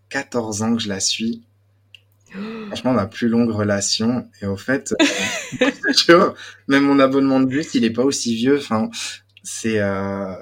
[0.10, 1.44] 14 ans que je la suis.
[2.68, 4.28] Franchement, ma plus longue relation.
[4.42, 4.94] Et au fait,
[5.62, 6.34] euh, tu vois,
[6.68, 8.58] même mon abonnement de bus, il est pas aussi vieux.
[8.58, 8.90] Enfin,
[9.44, 10.34] c'est euh...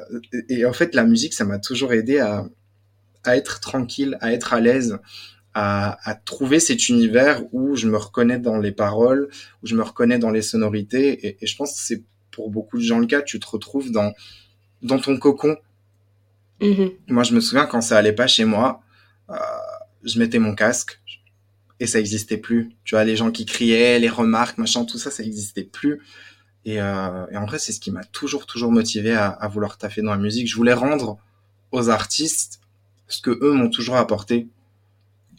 [0.50, 2.46] et en fait, la musique, ça m'a toujours aidé à
[3.26, 5.00] à être tranquille, à être à l'aise,
[5.54, 9.30] à, à, trouver cet univers où je me reconnais dans les paroles,
[9.62, 11.26] où je me reconnais dans les sonorités.
[11.26, 13.22] Et, et je pense que c'est pour beaucoup de gens le cas.
[13.22, 14.14] Tu te retrouves dans
[14.82, 15.56] dans ton cocon.
[16.62, 16.88] Mmh.
[17.08, 18.82] Moi, je me souviens quand ça allait pas chez moi,
[19.30, 19.36] euh,
[20.04, 21.02] je mettais mon casque
[21.84, 22.72] et ça existait plus.
[22.86, 26.00] Tu vois, les gens qui criaient, les remarques, machin, tout ça, ça existait plus.
[26.64, 29.78] Et, euh, et en vrai, c'est ce qui m'a toujours, toujours motivé à, à, vouloir
[29.78, 30.48] taffer dans la musique.
[30.48, 31.18] Je voulais rendre
[31.74, 32.62] aux artistes
[33.10, 34.48] ce que eux m'ont toujours apporté.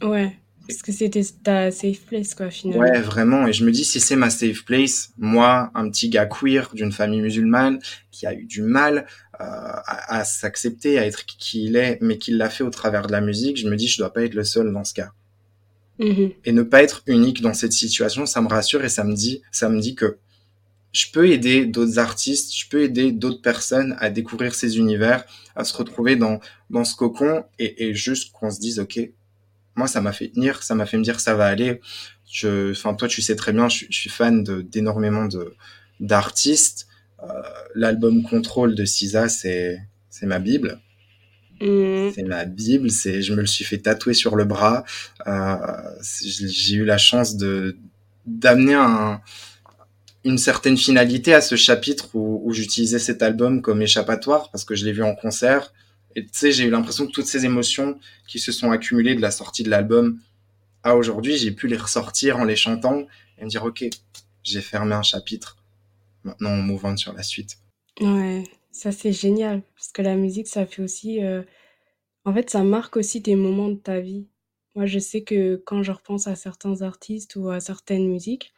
[0.03, 0.37] Ouais.
[0.69, 2.83] Parce que c'était ta safe place, quoi, finalement.
[2.83, 3.47] Ouais, vraiment.
[3.47, 6.93] Et je me dis, si c'est ma safe place, moi, un petit gars queer d'une
[6.93, 7.79] famille musulmane
[8.11, 9.07] qui a eu du mal
[9.41, 13.07] euh, à, à s'accepter, à être qui il est, mais qui l'a fait au travers
[13.07, 15.13] de la musique, je me dis, je dois pas être le seul dans ce cas.
[15.99, 16.27] Mmh.
[16.45, 19.43] Et ne pas être unique dans cette situation, ça me rassure et ça me dit,
[19.53, 20.19] ça me dit que
[20.95, 25.25] je peux aider d'autres artistes, je peux aider d'autres personnes à découvrir ces univers,
[25.57, 26.39] à se retrouver dans,
[26.71, 29.01] dans ce cocon et, juste qu'on se dise, OK,
[29.75, 31.81] moi, ça m'a fait tenir, ça m'a fait me dire, ça va aller.
[32.31, 35.29] Je, enfin, toi, tu sais très bien, je, suis fan d'énormément
[35.99, 36.87] d'artistes.
[37.25, 37.43] Euh,
[37.75, 39.81] l'album Contrôle de Sisa, c'est,
[40.11, 40.81] c'est ma Bible.
[41.61, 42.11] Mmh.
[42.15, 44.85] C'est ma Bible, c'est, je me le suis fait tatouer sur le bras.
[45.27, 45.57] Euh,
[46.23, 47.77] j'ai eu la chance de,
[48.27, 49.21] d'amener un,
[50.25, 54.75] une certaine finalité à ce chapitre où, où j'utilisais cet album comme échappatoire parce que
[54.75, 55.73] je l'ai vu en concert.
[56.17, 59.21] Et tu sais, j'ai eu l'impression que toutes ces émotions qui se sont accumulées de
[59.21, 60.19] la sortie de l'album
[60.83, 63.07] à aujourd'hui, j'ai pu les ressortir en les chantant
[63.39, 63.85] et me dire, OK,
[64.43, 65.57] j'ai fermé un chapitre.
[66.23, 67.59] Maintenant, on move on sur la suite.
[68.01, 69.63] Ouais, ça c'est génial.
[69.77, 71.25] Parce que la musique, ça fait aussi...
[71.25, 71.43] Euh...
[72.27, 74.29] En fait, ça marque aussi des moments de ta vie.
[74.77, 78.55] Moi, je sais que quand je repense à certains artistes ou à certaines musiques,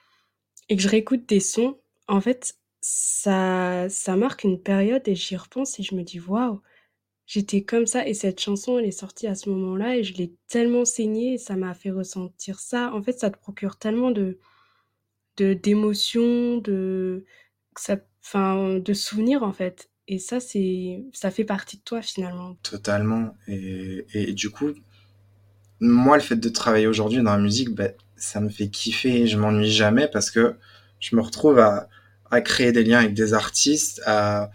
[0.68, 5.36] et que je réécoute des sons, en fait, ça, ça marque une période et j'y
[5.36, 6.62] repense et je me dis waouh,
[7.26, 10.34] j'étais comme ça et cette chanson elle est sortie à ce moment-là et je l'ai
[10.48, 12.92] tellement saignée et ça m'a fait ressentir ça.
[12.94, 14.38] En fait, ça te procure tellement de
[15.36, 17.24] de d'émotions, de
[17.76, 19.90] ça enfin de souvenirs en fait.
[20.08, 22.56] Et ça c'est ça fait partie de toi finalement.
[22.62, 23.34] Totalement.
[23.48, 24.70] Et, et, du coup
[25.80, 29.36] moi le fait de travailler aujourd'hui dans la musique ben ça me fait kiffer, je
[29.36, 30.56] m'ennuie jamais parce que
[31.00, 31.88] je me retrouve à,
[32.30, 34.50] à créer des liens avec des artistes, à,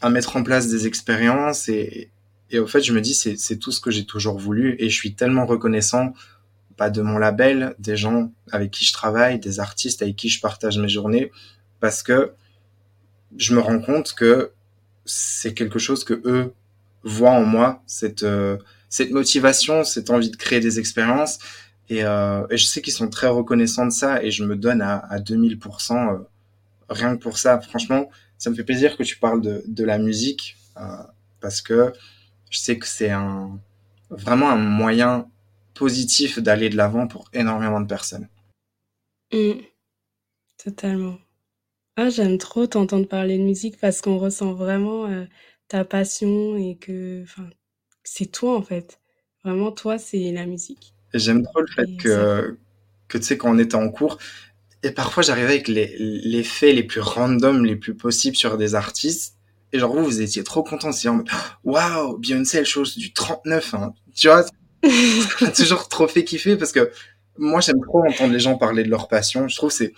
[0.00, 1.68] à mettre en place des expériences.
[1.68, 2.10] Et,
[2.50, 4.76] et au fait je me dis c'est, c'est tout ce que j'ai toujours voulu.
[4.78, 6.12] Et je suis tellement reconnaissant
[6.76, 10.40] pas de mon label, des gens avec qui je travaille, des artistes avec qui je
[10.40, 11.30] partage mes journées.
[11.80, 12.32] Parce que
[13.36, 14.52] je me rends compte que
[15.04, 16.54] c'est quelque chose que eux
[17.02, 18.56] voient en moi, cette, euh,
[18.88, 21.38] cette motivation, cette envie de créer des expériences
[21.88, 24.80] et, euh, et je sais qu'ils sont très reconnaissants de ça et je me donne
[24.80, 26.18] à, à 2000% euh,
[26.88, 27.60] rien que pour ça.
[27.60, 31.02] Franchement, ça me fait plaisir que tu parles de, de la musique euh,
[31.40, 31.92] parce que
[32.50, 33.58] je sais que c'est un,
[34.10, 35.28] vraiment un moyen
[35.74, 38.28] positif d'aller de l'avant pour énormément de personnes.
[39.32, 39.52] Mmh.
[40.62, 41.18] Totalement.
[41.96, 45.24] Ah, j'aime trop t'entendre parler de musique parce qu'on ressent vraiment euh,
[45.68, 47.24] ta passion et que
[48.02, 48.98] c'est toi en fait.
[49.44, 50.94] Vraiment, toi, c'est la musique.
[51.12, 52.56] J'aime trop le fait et que,
[53.08, 54.18] que tu sais, quand on était en cours,
[54.82, 58.74] et parfois j'arrivais avec les, les faits les plus random, les plus possibles sur des
[58.74, 59.36] artistes,
[59.72, 61.28] et genre vous, vous étiez trop contents, c'est en mode,
[61.64, 63.94] waouh, Beyoncé, elle chose du 39, hein.
[64.14, 64.44] Tu vois,
[65.56, 66.90] toujours trop fait kiffer parce que
[67.38, 69.48] moi, j'aime trop entendre les gens parler de leur passion.
[69.48, 69.96] Je trouve c'est, tu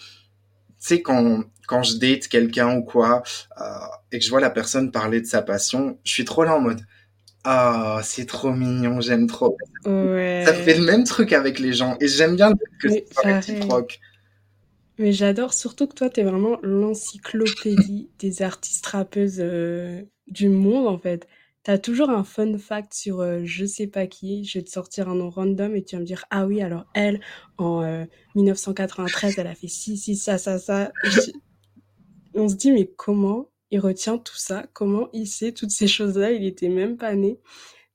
[0.78, 3.22] sais, quand, quand je date quelqu'un ou quoi,
[3.60, 3.64] euh,
[4.12, 6.60] et que je vois la personne parler de sa passion, je suis trop là en
[6.60, 6.80] mode,
[7.44, 9.56] ah, oh, c'est trop mignon, j'aime trop.
[9.84, 10.44] Ouais.
[10.46, 11.96] Ça fait le même truc avec les gens.
[12.00, 14.00] Et j'aime bien que c'est réciproque.
[14.98, 20.86] Mais j'adore surtout que toi, tu es vraiment l'encyclopédie des artistes rappeuses euh, du monde,
[20.86, 21.28] en fait.
[21.64, 24.44] Tu as toujours un fun fact sur euh, je sais pas qui.
[24.44, 26.86] Je vais te sortir un nom random et tu vas me dire Ah oui, alors
[26.94, 27.20] elle,
[27.58, 28.04] en euh,
[28.36, 30.92] 1993, elle a fait ci, ci, ça, ça, ça.
[32.34, 34.66] On se dit Mais comment il retient tout ça?
[34.72, 36.32] Comment il sait toutes ces choses-là?
[36.32, 37.38] Il était même pas né.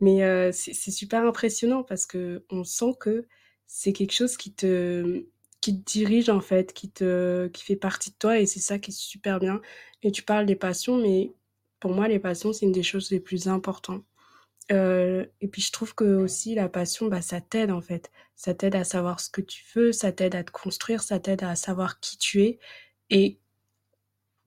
[0.01, 3.27] Mais euh, c'est super impressionnant parce que on sent que
[3.67, 5.25] c'est quelque chose qui te
[5.61, 8.79] qui te dirige en fait, qui te qui fait partie de toi et c'est ça
[8.79, 9.61] qui est super bien
[10.03, 11.33] et tu parles des passions mais
[11.81, 14.05] pour moi les passions, c'est une des choses les plus importantes.
[14.71, 18.11] Heu et puis je trouve que aussi la passion, bah, ça t'aide en fait.
[18.35, 21.43] Ça t'aide à savoir ce que tu veux, ça t'aide à te construire, ça t'aide
[21.43, 22.59] à savoir qui tu es
[23.09, 23.38] et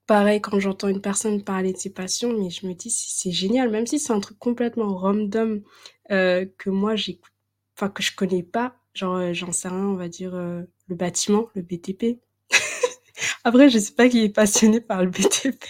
[0.07, 3.71] pareil quand j'entends une personne parler de ses passions, mais je me dis: «C'est génial»,
[3.71, 5.63] même si c'est un truc complètement random,
[6.11, 7.33] heu, que moi j'écoute
[7.77, 10.95] enfin que je connais pas, genre, heu, j'en sais rien, on va dire, heu, le
[10.97, 12.21] bâtiment, le BTP.
[13.45, 15.65] Après je sais pas qui est passionné par le BTP,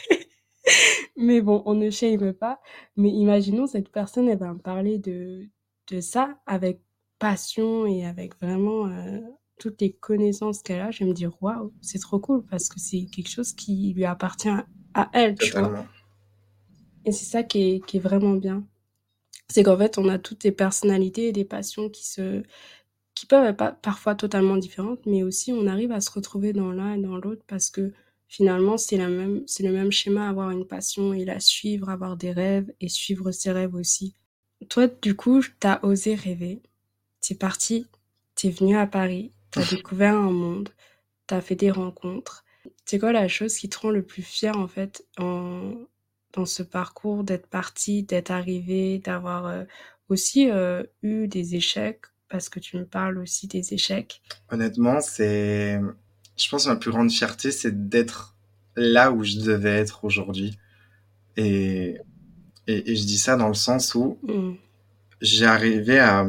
[1.16, 2.60] mais bon, on ne shame pas.
[2.96, 5.48] Mais imaginons cette personne, elle va me parler de
[5.88, 6.80] de ça avec
[7.18, 9.22] passion et avec vraiment, heu,
[9.62, 10.90] toutes les connaissances qu'elle a.
[10.90, 14.04] Je vais me dire: «Waouh, c'est trop cool» parce que c'est quelque chose qui lui
[14.04, 15.62] appartient à elle, tu vois?
[15.62, 15.86] Totalement.
[17.04, 18.66] Et c'est ça qui est qui est vraiment bien.
[19.48, 22.42] C'est qu'en fait, on a toutes des personnalités et des passions qui se
[23.14, 26.94] qui peuvent être parfois totalement différentes, mais aussi on arrive à se retrouver dans l'un
[26.94, 27.92] et dans l'autre parce que
[28.26, 32.16] finalement c'est la même c'est le même schéma, avoir une passion et la suivre, avoir
[32.16, 34.16] des rêves et suivre ses rêves aussi.
[34.68, 36.62] Toi, du coup, tu as osé rêver.
[37.20, 37.86] Tu es parti,
[38.34, 40.70] tu es venu à Paris, tu as découvert un monde,
[41.28, 42.44] tu as fait des rencontres.
[42.86, 45.74] C'est quoi la chose qui te rend le plus fier en fait en
[46.34, 49.66] dans ce parcours d'être parti, d'être arrivé, d'avoir, heu,
[50.10, 52.02] aussi, heu, eu des échecs?
[52.28, 54.22] Parce que tu me parles aussi des échecs.
[54.50, 55.80] Honnêtement, c'est
[56.38, 58.36] je pense ma plus grande fierté, c'est d'être
[58.76, 60.58] là où je devais être aujourd'hui
[61.36, 61.98] et
[62.68, 64.56] et et je dis ça dans le sens où Mmh.
[65.20, 66.26] j'ai arrivé à,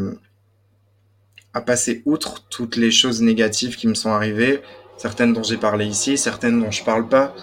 [1.54, 4.62] à passer outre toutes les choses négatives qui me sont arrivées,
[4.98, 7.36] certaines dont j'ai parlé ici, certaines dont je parle pas,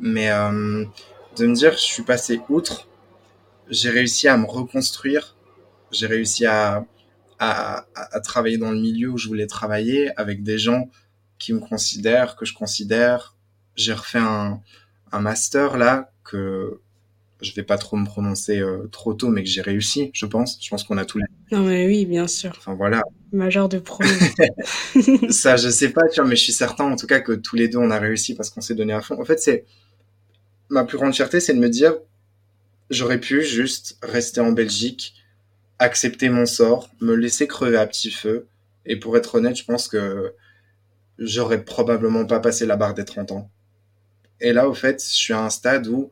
[0.00, 0.90] mais hem,
[1.36, 2.88] de me dire: «Je suis passé outre,
[3.68, 5.36] j'ai réussi à me reconstruire,
[5.92, 6.86] j'ai réussi à
[7.38, 10.90] à à travailler dans le milieu où je voulais travailler, avec des gens
[11.38, 13.36] qui me considèrent, que je considère».
[13.76, 14.60] J'ai refait un
[15.12, 16.81] un master là, que
[17.42, 20.58] je vais pas trop me prononcer, heu, trop tôt, mais que j'ai réussi, je pense.
[20.62, 22.52] Je pense qu'on a tous les Non mais oui, bien sûr.
[22.56, 23.02] enfin voilà.
[23.32, 24.08] Majeur de promo.
[25.30, 26.28] Ça, je sais pas, tu vois?
[26.28, 28.50] Mais je suis certain en tout cas que tous les 2 on a réussi parce
[28.50, 29.20] qu'on s'est donné à fond.
[29.20, 29.64] En fait, c'est
[30.68, 31.94] ma plus grande fierté, c'est de me dire:
[32.90, 35.14] «J'aurais pu juste rester en Belgique,
[35.78, 38.46] accepter mon sort, me laisser crever à petit feu»
[38.86, 40.34] et pour être honnête, je pense que
[41.18, 43.50] j'aurais probablement pas passé la barre des 30 ans.
[44.40, 46.10] Et là, au fait, je suis à un stade où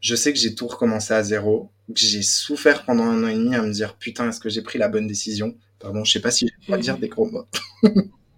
[0.00, 3.34] je sais que j'ai tout recommencé à 0, que j'ai souffert pendant 1 an et
[3.34, 6.20] demi à me dire: «Putain, est-ce que j'ai pris la bonne décision?» pardon, je sais
[6.20, 7.46] pas si droit de dire des gros mots.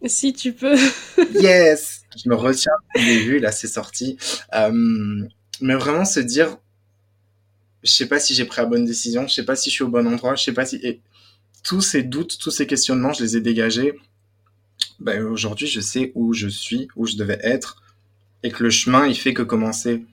[0.07, 0.79] Si tu peux.
[1.35, 2.01] Yes!
[2.16, 4.16] Je me retiens au début, là, c'est sorti.
[4.51, 5.29] Hem,
[5.61, 6.57] mais vraiment se dire:
[7.83, 9.85] «Je sais pas si j'ai pris la bonne décision, je sais pas si je suis
[9.85, 11.03] au bon endroit, je sais pas si» et
[11.62, 13.92] tous ces doutes, tous ces questionnements, je les ai dégagés.
[14.99, 17.83] Bah, aujourd'hui, je sais où je suis, où je devais être
[18.42, 20.05] et que le chemin, il fait que commencer.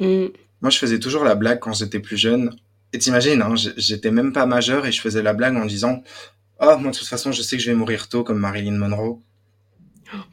[0.00, 0.26] Mmh.
[0.60, 2.54] Moi, je faisais toujours la blague quand j'étais plus jeune
[2.92, 6.02] et tu imagines, hein, j'étais même pas majeur et je faisais la blague en disant:
[6.60, 9.20] «Oh, moi, de toute façon, je sais que je vais mourir tôt comme Marilyn Monroe».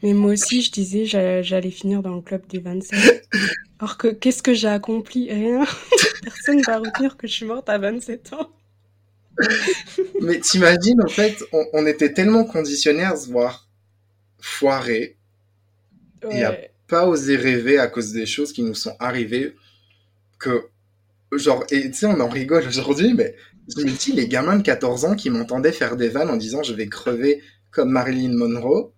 [0.04, 3.30] Mais moi aussi, je disais j'a j'allais finir dans le club des 27.
[3.80, 5.32] Alors que qu'est-ce que j'ai accompli?
[5.32, 5.66] Rien.
[6.22, 8.52] Personne va retenir que je suis morte à 27 ans.
[10.22, 13.70] Mais tu imagines, en fait, on on était tellement conditionnés à se voir
[14.42, 15.18] foirer
[16.30, 16.58] et à.
[16.90, 19.56] Pas oser rêver à cause des choses qui nous sont arrivées
[20.40, 20.68] que
[21.34, 23.36] genre et tu sais, on en rigole aujourd'hui, mais
[23.78, 26.64] je me dis: «Les gamins de 14 ans qui m'entendaient faire des vannes en disant:
[26.64, 28.94] "Je vais crever comme Marilyn Monroe"»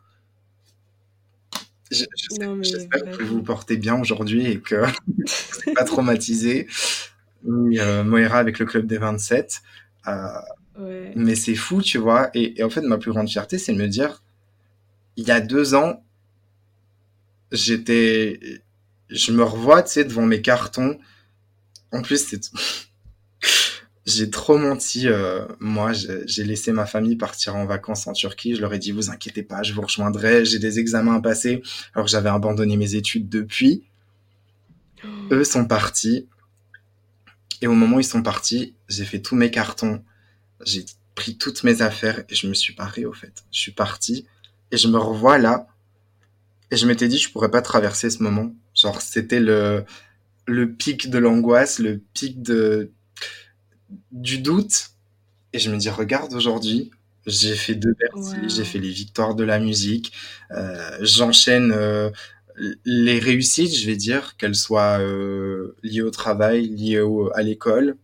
[1.91, 2.27] je je
[2.62, 4.75] j'espère que vous vous portez bien aujourd'hui et que
[5.65, 6.67] vous pas traumatisés,
[7.43, 9.62] ni, heu, Moira avec le club des 27.
[10.08, 10.12] Heu,
[10.80, 11.12] Ouais.
[11.15, 12.32] mais c'est fou, tu vois?
[12.34, 14.23] Et et en fait, ma plus grande fierté, c'est de me dire:
[15.17, 16.04] «Il y a 2 ans»
[17.52, 18.62] j'étais
[19.10, 20.98] je me revois, tu sais, devant mes cartons.
[21.92, 22.50] En plus, c'est
[24.06, 28.56] j'ai trop menti, heu, moi, j'ai laissé ma famille partir en vacances en Turquie.
[28.56, 31.62] Je leur ai dit: «Vous inquiétez pas, je vous rejoindrai, j'ai des examens à passer»,
[31.94, 33.84] alors j'avais abandonné mes études depuis.
[35.32, 36.28] Eux sont partis
[37.62, 40.04] et au moment où ils sont partis, j'ai fait tous mes cartons,
[40.65, 43.44] j'ai pris toutes mes affaires et je me suis barré, au fait.
[43.52, 44.25] Je suis parti
[44.71, 45.67] et je me revois là
[46.72, 48.54] et je m'étais dit: «Je pourrais pas traverser ce moment».
[48.76, 49.86] Genre, c'était le
[50.48, 52.92] le pic de l'angoisse, le pic de
[54.12, 54.90] du doute
[55.54, 56.92] et je me dis: «Regarde aujourd'hui,
[57.28, 60.13] j'ai fait 2 Bercy, j'ai fait les victoires de la musique,
[60.52, 62.12] heu, j'enchaîne, heu,
[62.60, 67.44] l les réussites, je vais dire, qu'elles soient, heu, liées au travail, liées au à
[67.44, 67.98] l'école.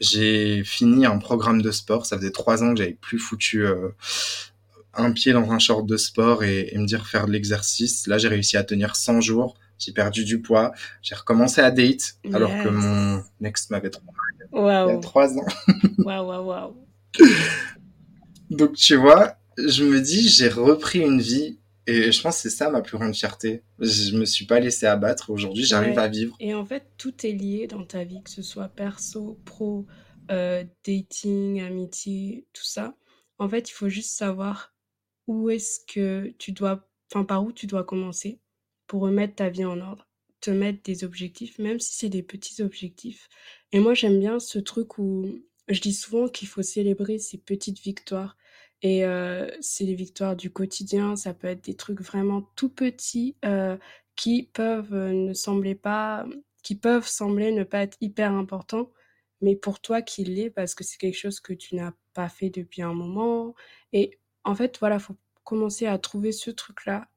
[0.00, 3.66] J'ai fini un programme de sport, ça faisait 3 ans que j'avais plus foutu,
[4.96, 8.06] un pied dans un short de sport et, me dire faire de l'exercice.
[8.06, 9.54] Là, j'ai réussi à tenir 100 jours.
[9.78, 10.72] J'ai perdu du poids.
[11.02, 14.12] J'ai recommencé à date alors que mon ex m'avait trompé
[14.52, 15.46] il y a trois ans.
[15.98, 16.76] Waouh, waouh, waouh.
[18.50, 22.56] Donc, tu vois, je me dis, j'ai repris une vie et je pense que c'est
[22.56, 23.62] ça ma plus grande fierté.
[23.78, 25.30] Je me suis pas laissé abattre.
[25.30, 26.36] Aujourd'hui, j'arrive à vivre.
[26.40, 29.86] Et en fait, tout est lié dans ta vie, que ce soit perso, pro,
[30.30, 32.94] euh, dating, amitié, tout ça.
[33.38, 34.74] En fait, il faut juste savoir
[35.26, 38.40] où est-ce que tu dois, enfin, par où tu dois commencer
[38.86, 40.06] pour remettre ta vie en ordre,
[40.40, 43.28] te mettre des objectifs, même si c'est des petits objectifs.
[43.72, 45.26] Et moi, j'aime bien ce truc où
[45.68, 48.36] je dis souvent qu'il faut célébrer ces petites victoires.
[48.82, 49.02] Et
[49.60, 53.36] c'est les victoires du quotidien, ça peut être des trucs vraiment tout petits
[54.14, 56.26] qui peuvent ne sembler pas,
[56.62, 58.92] qui peuvent sembler ne pas être hyper importants,
[59.40, 62.50] mais pour toi qui l'est parce que c'est quelque chose que tu n'as pas fait
[62.50, 63.54] depuis un moment.
[63.92, 67.08] Et en fait, voilà, faut commencer à trouver ce truc-là.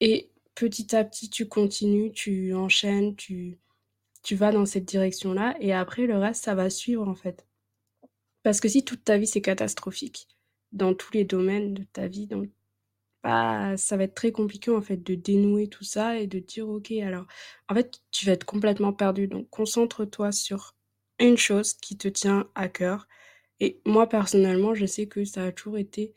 [0.00, 3.58] Et petit à petit, tu continues, tu enchaînes, tu,
[4.32, 5.56] vas dans cette direction-là.
[5.60, 7.46] Et après, le reste, ça va suivre en fait.
[8.42, 10.28] Parce que si toute ta vie c'est catastrophique,
[10.72, 12.50] dans tous les domaines de ta vie, donc
[13.22, 16.68] bah, ça va être très compliqué en fait de dénouer tout ça et de dire
[16.68, 17.26] ok alors
[17.70, 20.74] en fait tu vas être complètement perdu donc concentre-toi sur
[21.18, 23.08] une chose qui te tient à cœur
[23.60, 26.12] et moi personnellement je sais que ça a toujours été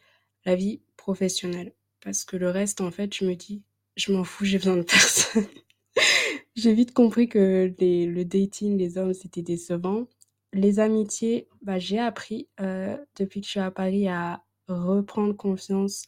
[0.47, 3.61] la vie professionnelle parce que le reste en fait je me dis
[3.95, 5.45] je m'en fous j'ai besoin de personne
[6.55, 10.07] j'ai vite compris que le dating les hommes c'était décevant
[10.53, 16.07] les amitiés bah, j'ai appris euh, depuis que je suis à Paris à reprendre confiance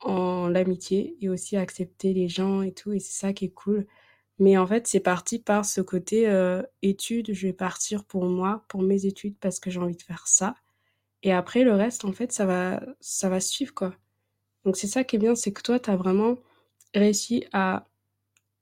[0.00, 2.92] en l'amitié et aussi accepter les gens et tout.
[2.92, 3.86] Et c'est ça qui est cool.
[4.38, 6.30] Mais en fait, c'est parti par ce côté
[6.82, 7.32] études.
[7.32, 10.54] Je vais partir pour moi, pour mes études, parce que j'ai envie de faire ça.
[11.26, 13.92] Et après, le reste, en fait, ça va, ça va suivre, quoi.
[14.64, 16.38] Donc, c'est ça qui est bien, c'est que toi, tu as vraiment
[16.94, 17.88] réussi à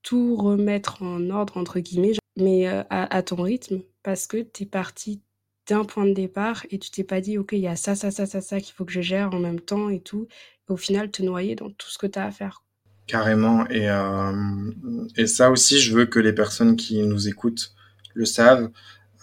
[0.01, 4.65] tout remettre en ordre, entre guillemets, mais à, à ton rythme, parce que tu es
[4.65, 5.21] parti
[5.67, 8.09] d'un point de départ et tu t'es pas dit, OK, il y a ça, ça,
[8.09, 10.27] ça, ça, ça qu'il faut que je gère en même temps et tout.
[10.67, 12.63] Et au final, te noyer dans tout ce que tu as à faire.
[13.05, 13.67] Carrément.
[13.69, 14.71] Et, euh,
[15.17, 17.75] et ça aussi, je veux que les personnes qui nous écoutent
[18.15, 18.71] le savent.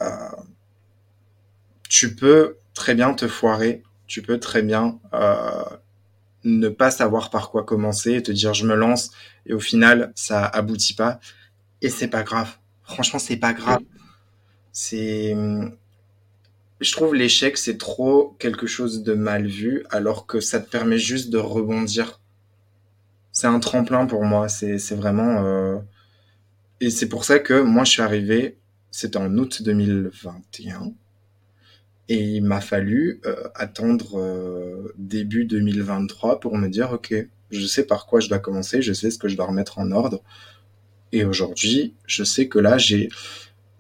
[0.01, 0.07] Euh,
[1.89, 3.83] tu peux très bien te foirer.
[4.07, 5.65] Tu peux très bien euh,
[6.45, 9.11] ne pas savoir par quoi commencer et te dire je me lance
[9.47, 11.21] et au final ça aboutit pas
[11.81, 12.57] et c'est pas grave.
[12.85, 13.81] Franchement, c'est pas grave.
[14.73, 15.35] C'est
[16.83, 20.99] je trouve l'échec, c'est trop quelque chose de mal vu, alors que ça te permet
[20.99, 22.21] juste de rebondir.
[23.31, 25.45] C'est un tremplin pour moi, c'est vraiment...
[25.47, 25.79] Euh,
[26.81, 28.59] et c'est pour ça que moi, je suis arrivé,
[28.91, 30.93] c'était en août 2021,
[32.09, 37.15] et il m'a fallu euh, attendre euh, début 2023 pour me dire, ok,
[37.51, 39.91] je sais par quoi je dois commencer, je sais ce que je dois remettre en
[39.93, 40.23] ordre.
[41.13, 43.09] Et aujourd'hui, je sais que là, j'ai...
[43.09, 43.15] Tu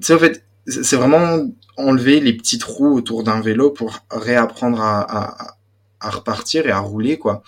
[0.07, 5.57] sais, en fait, c'est vraiment enlever les petits trous autour d'un vélo pour réapprendre à,
[6.01, 7.43] à, repartir et à rouler, quoi.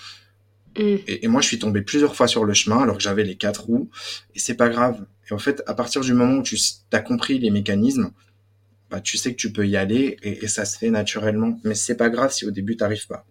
[0.77, 0.97] Mm.
[1.07, 3.65] Et, moi, je suis tombé plusieurs fois sur le chemin alors que j'avais les quatre
[3.65, 3.91] roues
[4.35, 5.05] et c'est pas grave.
[5.31, 6.59] Et en fait, à partir du moment où tu
[6.93, 8.11] as compris les mécanismes,
[8.91, 11.59] bah, tu sais que tu peux y aller et, ça se fait naturellement.
[11.65, 13.27] Mais c'est pas grave si au début t'arrives pas.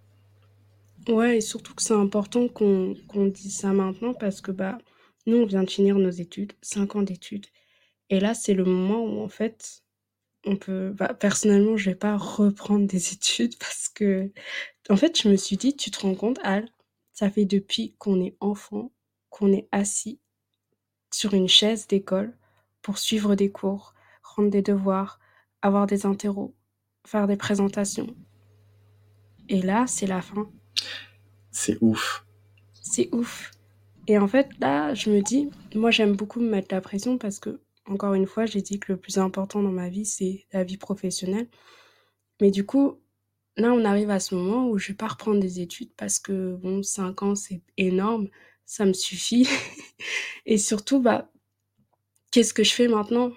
[1.08, 4.78] Ouais, et surtout que c'est important qu'on qu'on dise ça maintenant parce que bah
[5.26, 7.46] nous, on vient de finir nos études, cinq ans d'études.
[8.10, 9.84] Et là, c'est le moment où en fait,
[10.46, 14.32] on peut bah, personnellement, je vais pas reprendre des études parce que
[14.90, 16.70] en fait, je me suis dit: «Tu te rends compte, Al,
[17.14, 18.92] ça fait depuis qu'on est enfant,
[19.30, 20.20] qu'on est assis
[21.14, 22.36] sur une chaise d'école
[22.82, 23.94] pour suivre des cours,
[24.24, 25.20] rendre des devoirs,
[25.64, 26.54] avoir des interros,
[27.06, 28.16] faire des présentations»
[29.50, 30.50] et là, c'est la fin.
[31.52, 32.26] C'est ouf.
[32.74, 33.52] C'est ouf
[34.08, 37.40] et en fait, là, je me dis moi, j'aime beaucoup me mettre la pression parce
[37.40, 40.64] que encore une fois, j'ai dit que le plus important dans ma vie, c'est la
[40.64, 41.48] vie professionnelle.
[42.42, 43.00] Mais du coup,
[43.58, 46.56] là, on arrive à ce moment où je vais pas reprendre des études parce que,
[46.56, 48.30] bon, 5 ans, c'est énorme,
[48.66, 49.48] ça me suffit.
[50.46, 51.32] Et surtout, bah,
[52.32, 53.32] qu'est-ce que je fais maintenant?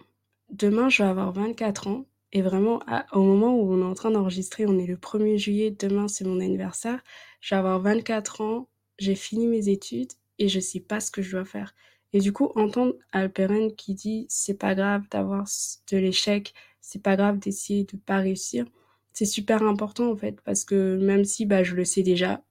[0.50, 2.06] Demain, je vais avoir 24 ans.
[2.32, 2.80] Et vraiment,
[3.12, 6.24] au moment où on est en train d'enregistrer, on est le 1er juillet, demain, c'est
[6.24, 7.02] mon anniversaire.
[7.40, 8.68] Je vais avoir 24 ans,
[8.98, 11.74] j'ai fini mes études et je sais pas ce que je dois faire.
[12.12, 15.46] Et du coup, entendre Alperen qui dit c'est pas grave d'avoir
[15.90, 18.66] de l'échec, c'est pas grave d'essayer de pas réussir,
[19.12, 22.42] c'est super important en fait parce que même si bah je le sais déjà,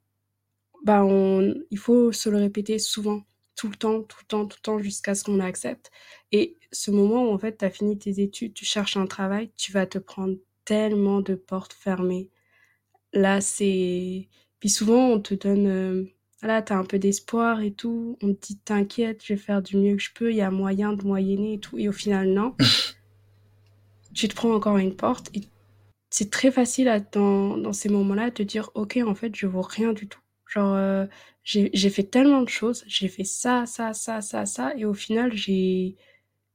[0.84, 3.24] bah on, il faut se le répéter souvent,
[3.56, 5.92] tout le temps, tout le temps, tout le temps jusqu'à ce qu'on accepte.
[6.32, 9.52] Et ce moment où en fait tu as fini tes études, tu cherches un travail,
[9.58, 10.36] tu vas te prendre
[10.66, 12.30] tellement de portes fermées.
[13.14, 14.28] Là, c'est
[14.60, 16.10] Puis souvent, on te donne, heu,
[16.42, 18.18] voilà, tu as un peu d'espoir et tout.
[18.22, 20.52] On te dit: «T'inquiète, je vais faire du mieux que je peux, il y a
[20.52, 22.56] moyen de moyenner et tout» et au final, non.
[24.16, 25.42] Tu te prends encore une porte et
[26.10, 29.62] c'est très facile à dans dans ces moments-là, de dire: «OK, en fait, je vaux
[29.64, 30.22] rien du tout».
[30.56, 31.10] Genre, heu,
[31.44, 35.34] j'ai fait tellement de choses, j'ai fait ça, ça, ça, ça, ça et au final,
[35.34, 35.96] j'ai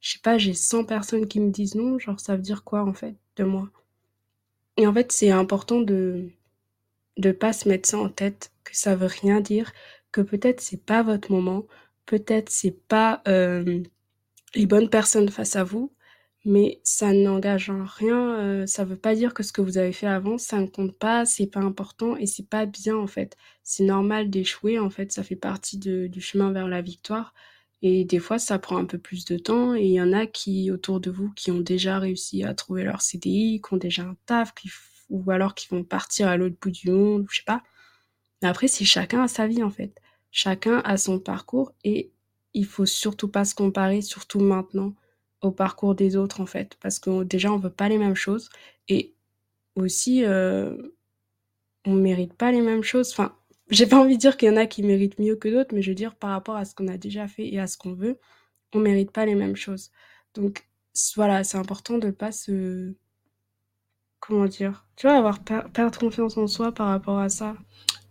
[0.01, 2.83] je sais pas, j'ai 100 personnes qui me disent non, genre ça veut dire quoi
[2.85, 3.71] en fait de moi?
[4.77, 6.31] Et en fait, c'est important de
[7.19, 9.73] de pas se mettre ça en tête, que ça veut rien dire,
[10.13, 11.67] que peut-être c'est pas votre moment,
[12.07, 13.85] peut-être c'est pas, hem,
[14.55, 15.93] les bonnes personnes face à vous,
[16.45, 19.93] mais ça n'engage en rien, heu, ça veut pas dire que ce que vous avez
[19.93, 23.36] fait avant, ça ne compte pas, c'est pas important et c'est pas bien en fait.
[23.62, 27.34] C'est normal d'échouer en fait, ça fait partie de du chemin vers la victoire
[27.82, 30.26] et des fois ça prend un peu plus de temps et il y en a
[30.26, 34.03] qui autour de vous qui ont déjà réussi à trouver leur CDI, qui ont déjà
[34.03, 34.70] un taf, qui
[35.11, 37.62] ou alors qui vont partir à l'autre bout du monde, je sais pas.
[38.43, 39.95] Mais après c'est chacun a sa vie en fait.
[40.30, 42.12] Chacun a son parcours et
[42.55, 44.95] il faut surtout pas se comparer, surtout maintenant,
[45.43, 46.76] au parcours des autres en fait.
[46.82, 48.51] Parce que déjà on veut pas les mêmes choses
[48.88, 49.14] et
[49.76, 50.97] aussi, heu,
[51.86, 53.12] on mérite pas les mêmes choses.
[53.12, 53.36] Enfin,
[53.70, 55.82] j'ai pas envie de dire qu'il y en a qui méritent mieux que d'autres, mais
[55.82, 57.95] je veux dire par rapport à ce qu'on a déjà fait et à ce qu'on
[57.95, 58.18] veut,
[58.74, 59.91] on mérite pas les mêmes choses.
[60.34, 60.66] Donc
[61.16, 62.95] voilà, c'est important de pas se
[64.18, 64.86] comment dire?
[64.97, 67.55] Tu vois, avoir per perdre confiance en soi par rapport à ça.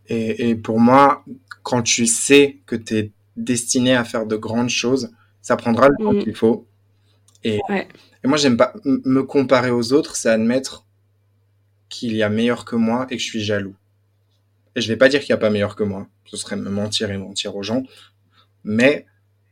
[0.08, 1.24] Et et pour moi,
[1.64, 5.12] quand tu sais que tu es destiné à faire de grandes choses,
[5.42, 6.24] ça prendra le temps Mmh.
[6.24, 6.68] qu'il faut
[7.44, 7.88] et Ouais.
[8.24, 10.86] et moi j'aime pas me comparer aux autres, c'est admettre
[11.90, 13.76] qu'il y a meilleur que moi et que je suis jaloux.
[14.76, 16.70] Et je vais pas dire qu'il y a pas meilleur que moi, ce serait me
[16.70, 17.84] mentir et mentir aux gens,
[18.64, 19.06] mais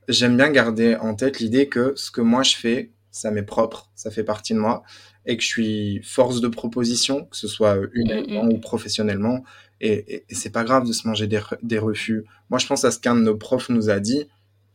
[0.09, 3.89] j'aime bien garder en tête l'idée que ce que moi je fais, ça m'est propre,
[3.95, 4.83] ça fait partie de moi
[5.25, 8.49] et que je suis force de proposition, que ce soit, heu, Mmh humainement mh.
[8.53, 9.43] ou professionnellement
[9.81, 12.25] et et et c'est pas grave de se manger des refus.
[12.49, 14.27] Moi, je pense à ce qu'un de nos profs nous a dit,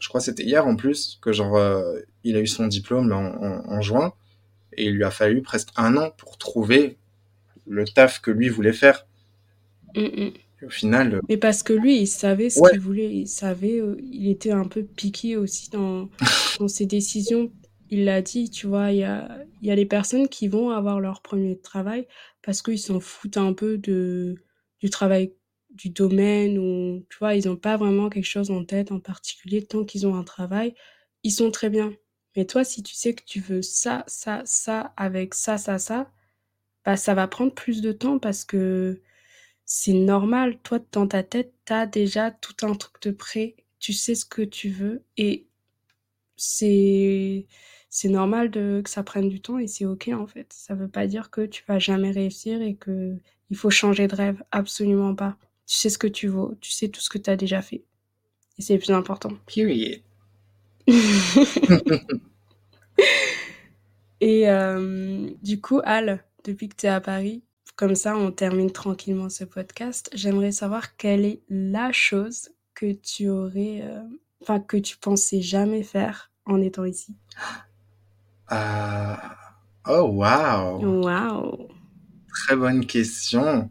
[0.03, 3.18] je crois c'était hier en plus, que genre, heu, il a eu son diplôme là
[3.18, 4.14] en en en juin
[4.76, 6.98] et il lui a fallu presque 1 an pour trouver
[7.68, 9.07] le taf que lui voulait faire.
[10.62, 12.70] Au final, heu Mais parce que lui, il savait ce Ouais.
[12.70, 16.11] qu'il voulait, il savait, heu, il était un peu piqué aussi dans
[16.59, 17.53] dans ses décisions.
[17.90, 18.92] Il l'a dit, tu vois?
[18.92, 22.07] Il y a il y a les personnes qui vont avoir leur 1er travail
[22.42, 24.36] parce qu'ils s'en foutent un peu de
[24.80, 25.34] du travail
[25.75, 27.35] du domaine ou tu vois?
[27.35, 29.64] Ils ont pas vraiment quelque chose en tête en particulier.
[29.64, 30.75] Tant qu'ils ont un travail,
[31.23, 31.95] ils sont très bien.
[32.37, 36.11] Mais toi, si tu sais que tu veux ça, ça, ça avec ça, ça, ça,
[36.85, 39.01] bah, ça va prendre plus de temps parce que
[39.66, 40.59] c'est normal.
[40.62, 43.57] Toi, dans ta tête, tu as déjà tout un truc de prêt.
[43.81, 45.47] Tu sais ce que tu veux et
[46.37, 50.53] c'est normal de que ça prenne du temps et c'est OK, en fait.
[50.53, 54.43] Ça veut pas dire que tu vas jamais réussir et qu'il faut changer de rêve,
[54.51, 55.37] absolument pas.
[55.73, 57.83] Tu sais ce que tu vaux, tu sais tout ce que tu as déjà fait
[58.59, 59.31] et c'est le plus important.
[59.47, 60.03] Period.
[64.20, 67.43] Et hem, du coup, Al, depuis que tu es à Paris,
[67.75, 73.31] comme ça on termine tranquillement ce podcast, j'aimerais savoir quelle est la chose que tu
[73.31, 74.03] aurais, heu,
[74.43, 77.16] enfin que tu pensais jamais faire en étant ici?
[78.49, 79.39] Ah,
[79.89, 81.03] oh waouh!
[81.03, 81.68] Waouh!
[82.45, 83.70] Très bonne question.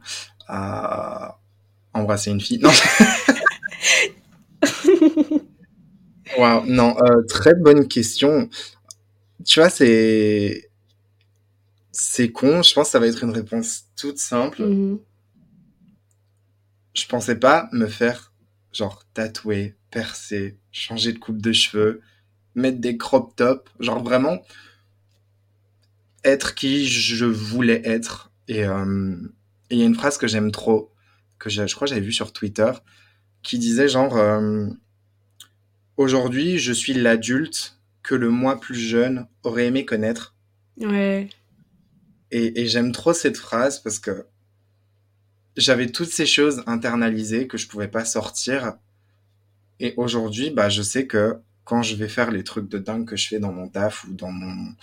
[1.94, 2.72] Embrasser une fille, non.
[6.38, 8.50] Waouh, non, heu, très bonne question.
[9.46, 10.70] Tu vois, c'est
[11.92, 14.64] c'est con, je pense ça va être une réponse toute simple.
[14.64, 14.98] Mmh mh.
[16.94, 18.34] Je pensais pas me faire,
[18.74, 22.02] genre tatouer, percer, changer de coupe de cheveux,
[22.56, 24.42] mettre des crop tops, genre vraiment
[26.24, 30.92] être qui je voulais être et et il y a une phrase que j'aime trop,
[31.42, 32.72] que je je crois que j'avais vue sur Twitter,
[33.44, 34.78] qui disait genre, hem:
[35.98, 40.36] «Aujourd'hui, je suis l'adulte que le moi plus jeune aurait aimé connaître».
[40.78, 41.30] Ouais.
[42.32, 44.26] Et et j'aime trop cette phrase parce que
[45.58, 48.74] j'avais toutes ces choses internalisées que je pouvais pas sortir
[49.82, 53.16] et aujourd'hui, bah, je sais que quand je vais faire les trucs de dingue que
[53.16, 54.74] je fais dans mon taf ou dans mon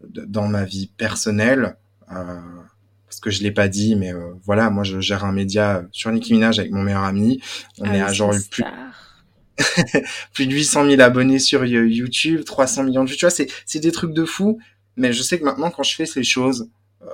[0.00, 1.76] dans ma vie personnelle,
[2.10, 2.40] heu,
[3.16, 6.12] parce que je l'ai pas dit, mais heu, voilà, moi je gère un média sur
[6.12, 7.40] Nicki Minaj avec mon meilleur ami.
[7.78, 8.62] On Ah est à genre plus
[10.34, 13.30] plus de 800 000 abonnés sur You YouTube, 300 millions de vues, tu vois?
[13.30, 14.58] C'est c'est des trucs de fou,
[14.96, 16.68] mais je sais que maintenant quand je fais ces choses,
[17.00, 17.06] heu,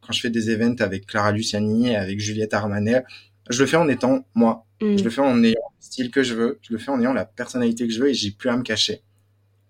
[0.00, 3.04] quand je fais des events avec Clara Luciani, avec Juliette Armanet,
[3.48, 4.66] je le fais en étant moi.
[4.80, 7.12] Je le fais en ayant le style que je veux, je le fais en ayant
[7.12, 9.02] la personnalité que je veux et j'ai plus à me cacher.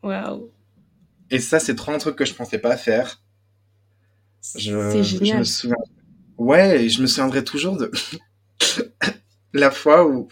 [0.03, 0.51] Waouh!
[1.31, 3.21] Et ça, c'est trop un truc que je pensais pas faire.
[4.57, 5.47] Je je me génial.
[5.47, 5.77] souviens
[6.39, 7.91] ouais et je me souviendrai toujours de
[9.53, 10.29] la fois où,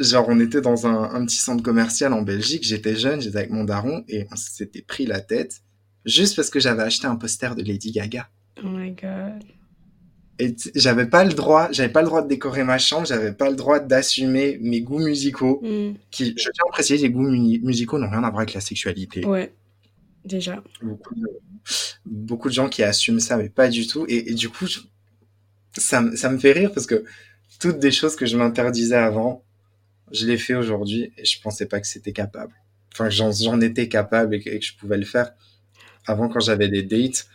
[0.00, 3.50] genre, on était dans un, un petit centre commercial en Belgique, j'étais jeune, j'étais avec
[3.50, 5.62] mon daron, et on s'était pris la tête,
[6.04, 8.28] juste parce que j'avais acheté un poster de Lady Gaga.
[8.62, 9.42] Oh my god.
[10.40, 13.48] Et j'avais pas le droit, j'avais pas le droit de décorer ma chambre, j'avais pas
[13.48, 15.94] le droit d'assumer mes goûts musicaux, Mm.
[16.10, 18.60] qui, je tiens à préciser, les goûts mu- musicaux n'ont rien à voir avec la
[18.60, 19.24] sexualité.
[19.24, 19.54] Ouais,
[20.24, 20.62] déjà.
[20.82, 21.26] Beaucoup de,
[22.06, 24.04] beaucoup de gens qui assument ça, mais pas du tout.
[24.08, 24.80] Et, et du coup, je-
[25.76, 27.04] ça, me- ça me fait rire parce que
[27.60, 29.42] toutes des choses que je m'interdisais avant,
[30.12, 32.52] je les fais aujourd'hui et je pensais pas que c'était capable.
[32.92, 35.32] Enfin, j'en, j'en étais capable et que, et que je pouvais le faire.
[36.06, 37.26] Avant, quand j'avais des dates,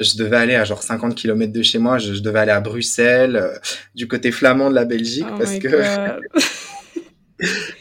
[0.00, 2.60] je devais aller à genre 50 km de chez moi, je, je devais aller à
[2.60, 3.56] Bruxelles, euh,
[3.94, 5.68] du côté flamand de la Belgique, Oh parce que.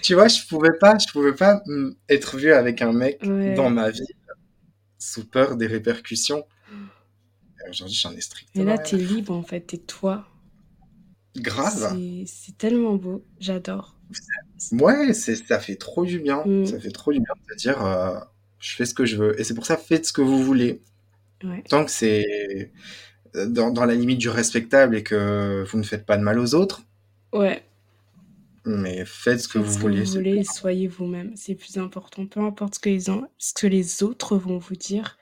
[0.02, 3.54] tu vois, je pouvais pas, je pouvais pas mm, être vu avec un mec Ouais.
[3.56, 4.02] dans ma vie
[4.98, 6.46] sous peur des répercussions.
[7.66, 8.84] Et Aujourd'hui, j'en ai strictement là, rien.
[8.84, 10.28] t'es libre en fait, t'es toi.
[11.38, 11.98] Grave.
[12.28, 13.98] C'est tellement beau, j'adore.
[14.72, 16.44] Ouais, c'est, ça fait trop du bien.
[16.46, 16.66] Mm.
[16.66, 18.20] Ça fait trop du bien de dire, euh,
[18.60, 19.40] je fais ce que je veux.
[19.40, 20.82] Et c'est pour ça, faites ce que vous voulez.
[21.44, 21.64] Ouais.
[21.68, 22.72] Tant que c'est
[23.36, 26.40] euh, dans, dans la limite du respectable et que vous ne faites pas de mal
[26.40, 26.84] aux autres,
[27.34, 27.66] Ouais,
[28.66, 30.04] mais faites ce que faites vous ce que voulez.
[30.04, 32.26] vous voulez, soyez vous-même, c'est plus important.
[32.26, 35.18] Peu importe ce que les, en- ce que les autres vont vous dire,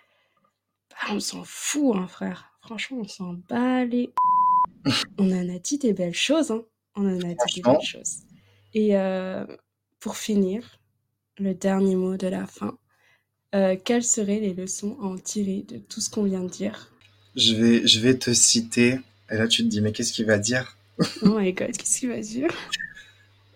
[0.89, 2.51] bah, on s'en fout, hein, frère.
[2.61, 4.13] Franchement, on s'en bat les...
[5.17, 6.63] On en a dit des belles choses, hein.
[6.95, 8.17] On en a dit des belles choses.
[8.73, 9.45] Et euh,
[9.99, 10.79] pour finir,
[11.37, 12.77] le dernier mot de la fin.
[13.55, 16.91] Euh, quelles seraient les leçons à en tirer de tout ce qu'on vient de dire?
[17.35, 18.99] Je vais, je vais te citer.
[19.31, 20.77] Et là, tu te dis, mais qu'est-ce qu'il va dire?
[21.23, 22.49] Oh my god, qu'est-ce qu'il va dire?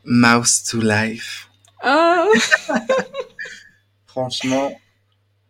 [0.08, 1.50] Mouse to life.
[1.84, 2.32] Oh
[4.06, 4.72] Franchement,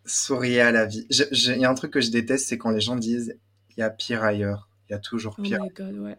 [0.06, 1.06] souriez à la vie.
[1.10, 3.38] Il y a un truc que je déteste, c'est quand les gens disent,
[3.70, 4.68] il y a pire ailleurs.
[4.90, 5.62] Il y a toujours Oh pire.
[5.62, 6.18] my god, ouais.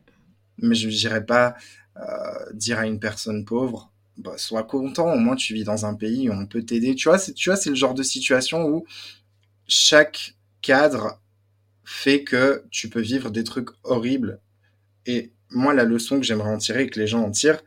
[0.58, 1.56] Mais je dirais pas
[1.96, 5.94] euh, dire à une personne pauvre, bah, sois content, au moins tu vis dans un
[5.94, 6.94] pays où on peut t'aider.
[6.94, 8.86] Tu vois, c'est, tu vois, c'est le genre de situation où
[9.66, 11.20] chaque cadre
[11.84, 14.40] fait que tu peux vivre des trucs horribles.
[15.06, 17.62] Et moi, la leçon que j'aimerais en tirer et que les gens en tirent,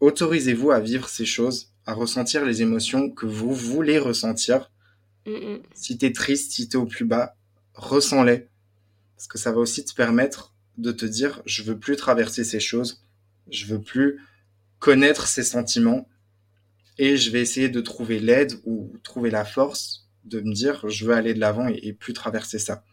[0.00, 4.70] autorisez-vous à vivre ces choses, à ressentir les émotions que vous voulez ressentir.
[5.26, 5.62] Mm, mm.
[5.74, 7.36] Si t'es triste, si t'es au plus bas,
[7.74, 8.48] ressens-les.
[9.16, 12.60] Parce que ça va aussi te permettre de te dire, je veux plus traverser ces
[12.60, 13.02] choses,
[13.50, 14.20] je veux plus
[14.78, 16.08] connaître ces sentiments,
[16.98, 21.06] et je vais essayer de trouver l'aide ou trouver la force de me dire, je
[21.06, 22.84] veux aller de l'avant et, et plus traverser ça.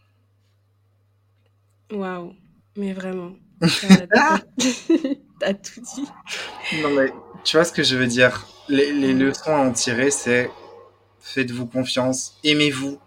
[1.92, 2.34] Waouh,
[2.76, 3.36] mais vraiment.
[5.38, 6.06] T'as tout dit.
[6.82, 7.12] Non mais,
[7.44, 9.12] tu vois ce que je veux dire Les, les Ouais.
[9.14, 10.50] leçons à en tirer, c'est
[11.20, 12.98] faites-vous confiance, aimez-vous,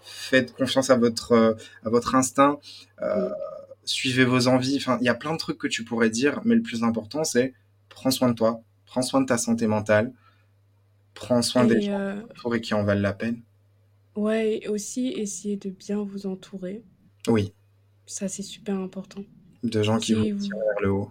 [0.00, 1.54] faites confiance à votre, euh,
[1.84, 2.58] à votre instinct,
[3.02, 3.32] euh, Mm.
[3.84, 4.76] suivez vos envies.
[4.76, 7.24] Enfin, il y a plein de trucs que tu pourrais dire, mais le plus important,
[7.24, 7.54] c'est
[7.88, 10.12] prends soin de toi, prends soin de ta santé mentale,
[11.14, 13.42] prends soin des gens euh, et qui en valent la peine.
[14.16, 16.82] ouais, et aussi essayez de bien vous entourer.
[17.28, 17.52] Oui,
[18.06, 19.22] Ça, c'est super important.
[19.62, 20.24] de gens qui vous...
[20.24, 21.10] tirent vers le haut.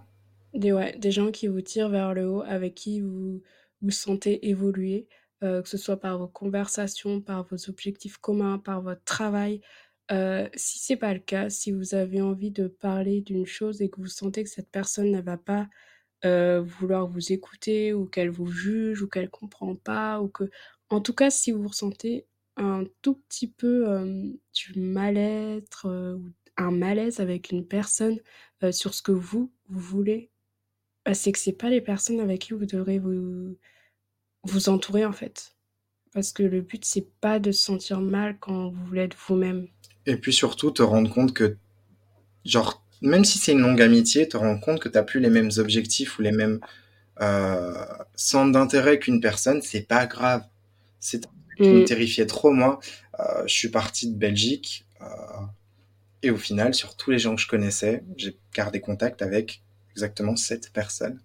[0.54, 3.42] Des, ouais, des gens qui vous tirent vers le haut, avec qui vous
[3.80, 5.08] vous sentez évoluer,
[5.42, 9.60] euh, que ce soit par vos conversations, par vos objectifs communs, par votre travail.
[10.10, 13.88] Euh, si c'est pas le cas, si vous avez envie de parler d'une chose et
[13.90, 15.68] que vous sentez que cette personne ne va pas
[16.24, 20.50] euh, vouloir vous écouter ou qu'elle vous juge ou qu'elle comprend pas ou que,
[20.90, 22.26] en tout cas, si vous ressentez
[22.56, 28.18] un tout petit peu euh, du mal-être ou un malaise avec une personne
[28.72, 30.31] sur ce que vous, vous voulez
[31.04, 33.56] bah, c'est que c'est pas les personnes avec qui vous devrez vous,
[34.44, 35.56] vous entourer en fait.
[36.12, 39.68] Parce que le but, c'est pas de se sentir mal quand vous voulez être vous-même.
[40.06, 41.56] Et puis surtout, te rendre compte que,
[42.44, 45.50] genre, même si c'est une longue amitié, te rendre compte que t'as plus les mêmes
[45.58, 46.60] objectifs ou les mêmes
[47.20, 47.74] euh,
[48.16, 50.44] centres d'intérêt qu'une personne, c'est pas grave.
[51.00, 51.26] C'est
[51.62, 51.84] qui me Mm.
[51.84, 52.80] terrifiait trop, moi.
[53.20, 55.06] Euh, je suis parti de Belgique euh,
[56.22, 59.62] et au final, sur tous les gens que je connaissais, j'ai gardé contact avec
[59.92, 61.20] exactement 7 personnes.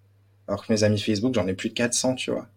[0.48, 2.50] Alors que mes amis Facebook, j'en ai plus de 400, tu vois.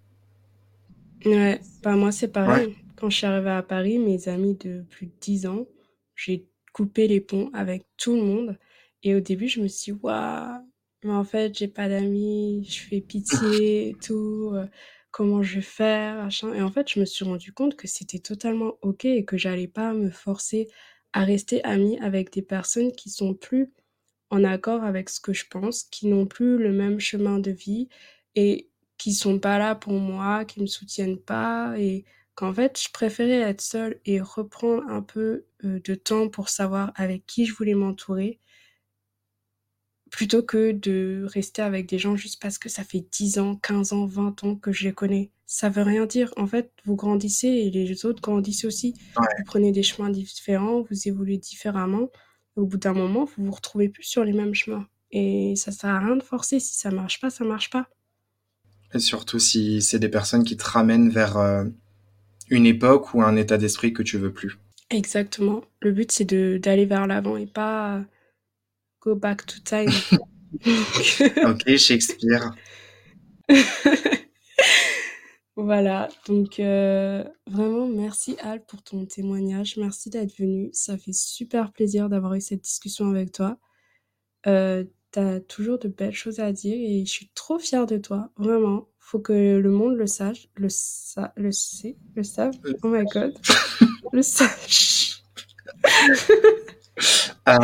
[1.25, 2.77] Ouais, bah moi c'est Ouais, pareil.
[2.97, 5.67] Quand je suis arrivée à Paris, mes amis de plus de 10 ans,
[6.15, 8.59] j'ai coupé les ponts avec tout le monde.
[9.03, 10.61] Et au début, je me suis dit, waouh,
[11.05, 14.67] mais en fait, j'ai pas d'amis, je fais pitié et tout, euh,
[15.11, 16.53] comment je vais faire, machin.
[16.55, 19.69] Et en fait, je me suis rendu compte que c'était totalement OK et que j'allais
[19.69, 20.69] pas me forcer
[21.13, 23.73] à rester amie avec des personnes qui sont plus
[24.31, 27.89] en accord avec ce que je pense, qui n'ont plus le même chemin de vie
[28.35, 28.69] et
[28.99, 32.05] qui sont pas là pour moi, qui me soutiennent pas et
[32.35, 36.93] qu'en fait, je préférais être seule et reprendre un peu euh, de temps pour savoir
[36.97, 38.41] avec qui je voulais m'entourer
[40.11, 43.93] plutôt que de rester avec des gens juste parce que ça fait 10 ans, 15
[43.93, 45.31] ans, 20 ans que je les connais.
[45.47, 46.33] Ça veut rien dire.
[46.37, 48.95] En fait, vous grandissez et les autres grandissent aussi.
[49.17, 49.27] Ouais.
[49.39, 52.09] Vous prenez des chemins différents, vous évoluez différemment.
[52.57, 54.87] Au bout d'un moment, vous vous retrouvez plus sur les mêmes chemins.
[55.13, 56.61] Et ça sert à rien de forcer.
[56.61, 57.89] Si ça marche pas, ça marche pas.
[58.95, 61.65] Et surtout si c'est des personnes qui te ramènent vers euh,
[62.49, 64.59] une époque ou un état d'esprit que tu veux plus.
[64.91, 65.63] Exactement.
[65.81, 66.25] Le but, c'est
[66.59, 68.03] d'aller vers l'avant et pas
[69.01, 69.91] go back to time.
[71.45, 72.51] ok, Shakespeare.
[75.65, 76.09] voilà.
[76.27, 79.77] Donc, euh, vraiment, merci Al pour ton témoignage.
[79.77, 80.71] Merci d'être venu.
[80.73, 83.59] Ça fait super plaisir d'avoir eu cette discussion avec toi.
[84.47, 88.31] Euh, T'as toujours de belles choses à dire et je suis trop fière de toi.
[88.37, 88.87] Vraiment.
[89.01, 92.55] Faut que le monde le sache, le, sa le sait, le savent.
[92.85, 93.37] Oh my god.
[94.13, 95.25] le sache.
[97.49, 97.57] euh,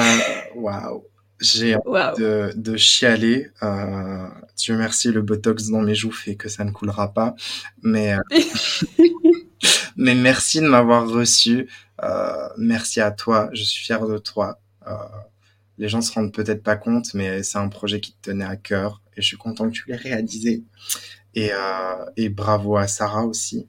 [0.56, 1.04] Waouh.
[1.40, 2.16] J'ai Wow.
[2.18, 3.50] de, de chialer.
[3.62, 7.34] Euh, Dieu merci, le botox dans mes joues fait que ça ne coulera pas.
[7.82, 8.20] Mais, euh,
[9.96, 11.68] mais merci de m'avoir reçu.
[12.02, 13.50] Euh, merci à toi.
[13.52, 14.58] Je suis fier de toi.
[14.86, 14.92] Euh,
[15.78, 18.56] les gens se rendent peut-être pas compte, mais c'est un projet qui te tenait à
[18.56, 20.62] cœur et je suis content que tu l'aies réalisé.
[21.34, 23.66] Et, euh, et bravo à Sarah aussi,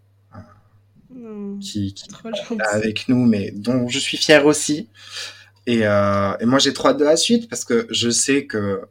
[1.13, 4.87] Non, qui, qui est avec nous, mais dont je suis fier aussi.
[5.67, 8.81] Et, euh, et moi, j'ai trop hâte de la suite parce que je sais que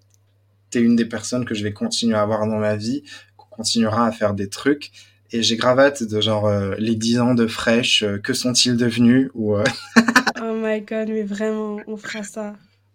[0.71, 3.03] tu es une des personnes que je vais continuer à avoir dans ma vie,
[3.37, 4.93] qu'on continuera à faire des trucs.
[5.33, 8.77] Et j'ai grave hâte de genre euh, les 10 ans de fraîche, euh, que sont-ils
[8.77, 9.57] devenus ou
[10.41, 12.55] Oh my god, mais vraiment, on fera ça.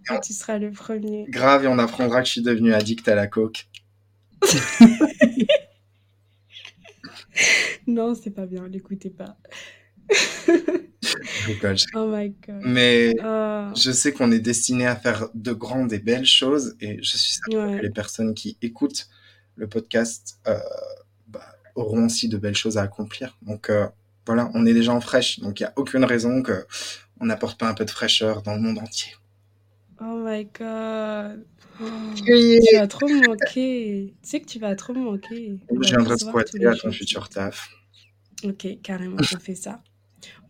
[0.10, 1.26] Et tu seras le premier.
[1.28, 3.68] grave et on apprendra que je suis devenu addict à la coke.
[7.88, 9.38] Non, c'est pas bien, l'écoutez pas.
[10.10, 12.62] Je rigole, je- Oh my god.
[12.64, 16.98] Mais Oh, je sais qu'on est destiné à faire de grandes et belles choses et
[17.02, 19.08] je suis certain que les personnes qui écoutent
[19.56, 20.58] le podcast euh,
[21.28, 21.46] bah,
[21.76, 23.38] auront aussi de belles choses à accomplir.
[23.42, 23.88] Donc euh,
[24.26, 26.66] voilà, on est déjà en fraîche, donc il n'y a aucune raison que
[27.20, 29.14] on n'apporte pas un peu de fraîcheur dans le monde entier.
[30.00, 31.46] Oh my god.
[31.80, 31.86] Oh,
[32.28, 32.60] Oui.
[32.70, 34.14] tu vas trop me manquer.
[34.22, 35.58] Tu sais que tu vas trop me manquer.
[35.72, 37.70] Je viendrai squatter à ton futur taf.
[38.44, 39.82] Ok, carrément, on fait ça.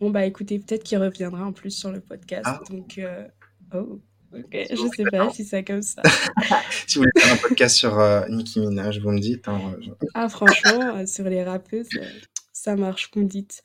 [0.00, 2.44] Bon, bah écoutez, peut-être qu'il reviendra en plus sur le podcast.
[2.46, 2.60] Ah.
[2.70, 3.26] Donc, euh,
[3.74, 4.00] oh,
[4.34, 6.02] ok, je sais pas si c'est comme ça.
[6.86, 9.48] Si vous voulez faire un podcast sur euh, Nicki Minaj, vous me dites.
[9.48, 12.04] hein, je- Ah, franchement, euh, sur les rappeuses, euh,
[12.52, 13.62] ça marche, vous me dites.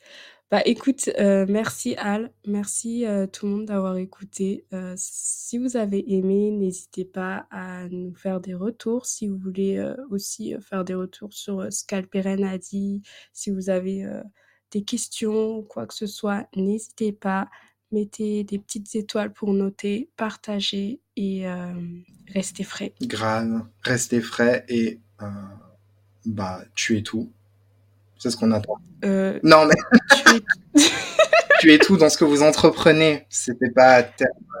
[0.50, 4.64] Bah écoute, euh, merci Al, merci euh, tout le monde d'avoir écouté.
[4.72, 9.04] Euh, si vous avez aimé, n'hésitez pas à nous faire des retours.
[9.04, 13.02] Si vous voulez euh, aussi euh, faire des retours sur euh, ce qu'Alperen a dit,
[13.34, 14.22] si vous avez euh,
[14.70, 17.48] des questions ou quoi que ce soit, n'hésitez pas.
[17.90, 21.72] Mettez des petites étoiles pour noter, partagez et euh,
[22.34, 22.92] restez frais.
[23.02, 25.26] grave, restez frais et euh,
[26.26, 27.30] bah tuez tout.
[28.18, 28.74] C'est ce qu'on attend.
[29.04, 29.74] Euh, Non mais
[30.74, 30.82] tu es-
[31.60, 33.24] tuez tout dans ce que vous entreprenez.
[33.30, 34.06] C'était pas.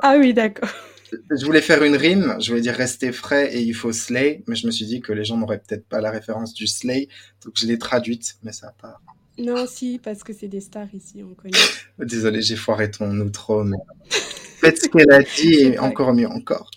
[0.02, 0.70] Ah oui, d'accord.
[1.12, 4.54] Je voulais faire une rime, je voulais dire rester frais et il faut slay, mais
[4.56, 7.08] je me suis dit que les gens n'auraient peut-être pas la référence du slay,
[7.44, 9.00] donc je l'ai traduite, mais ça a pas.
[9.38, 11.52] Non, si, parce que c'est des stars ici, on connaît.
[11.98, 13.76] Désolé, j'ai foiré ton outro, mais
[14.08, 16.70] faites ce qu'elle a dit C'est et encore mieux encore.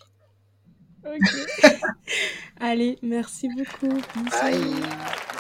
[1.05, 1.71] Ok.
[2.59, 3.99] Allez, merci beaucoup.
[4.29, 5.30] Bye.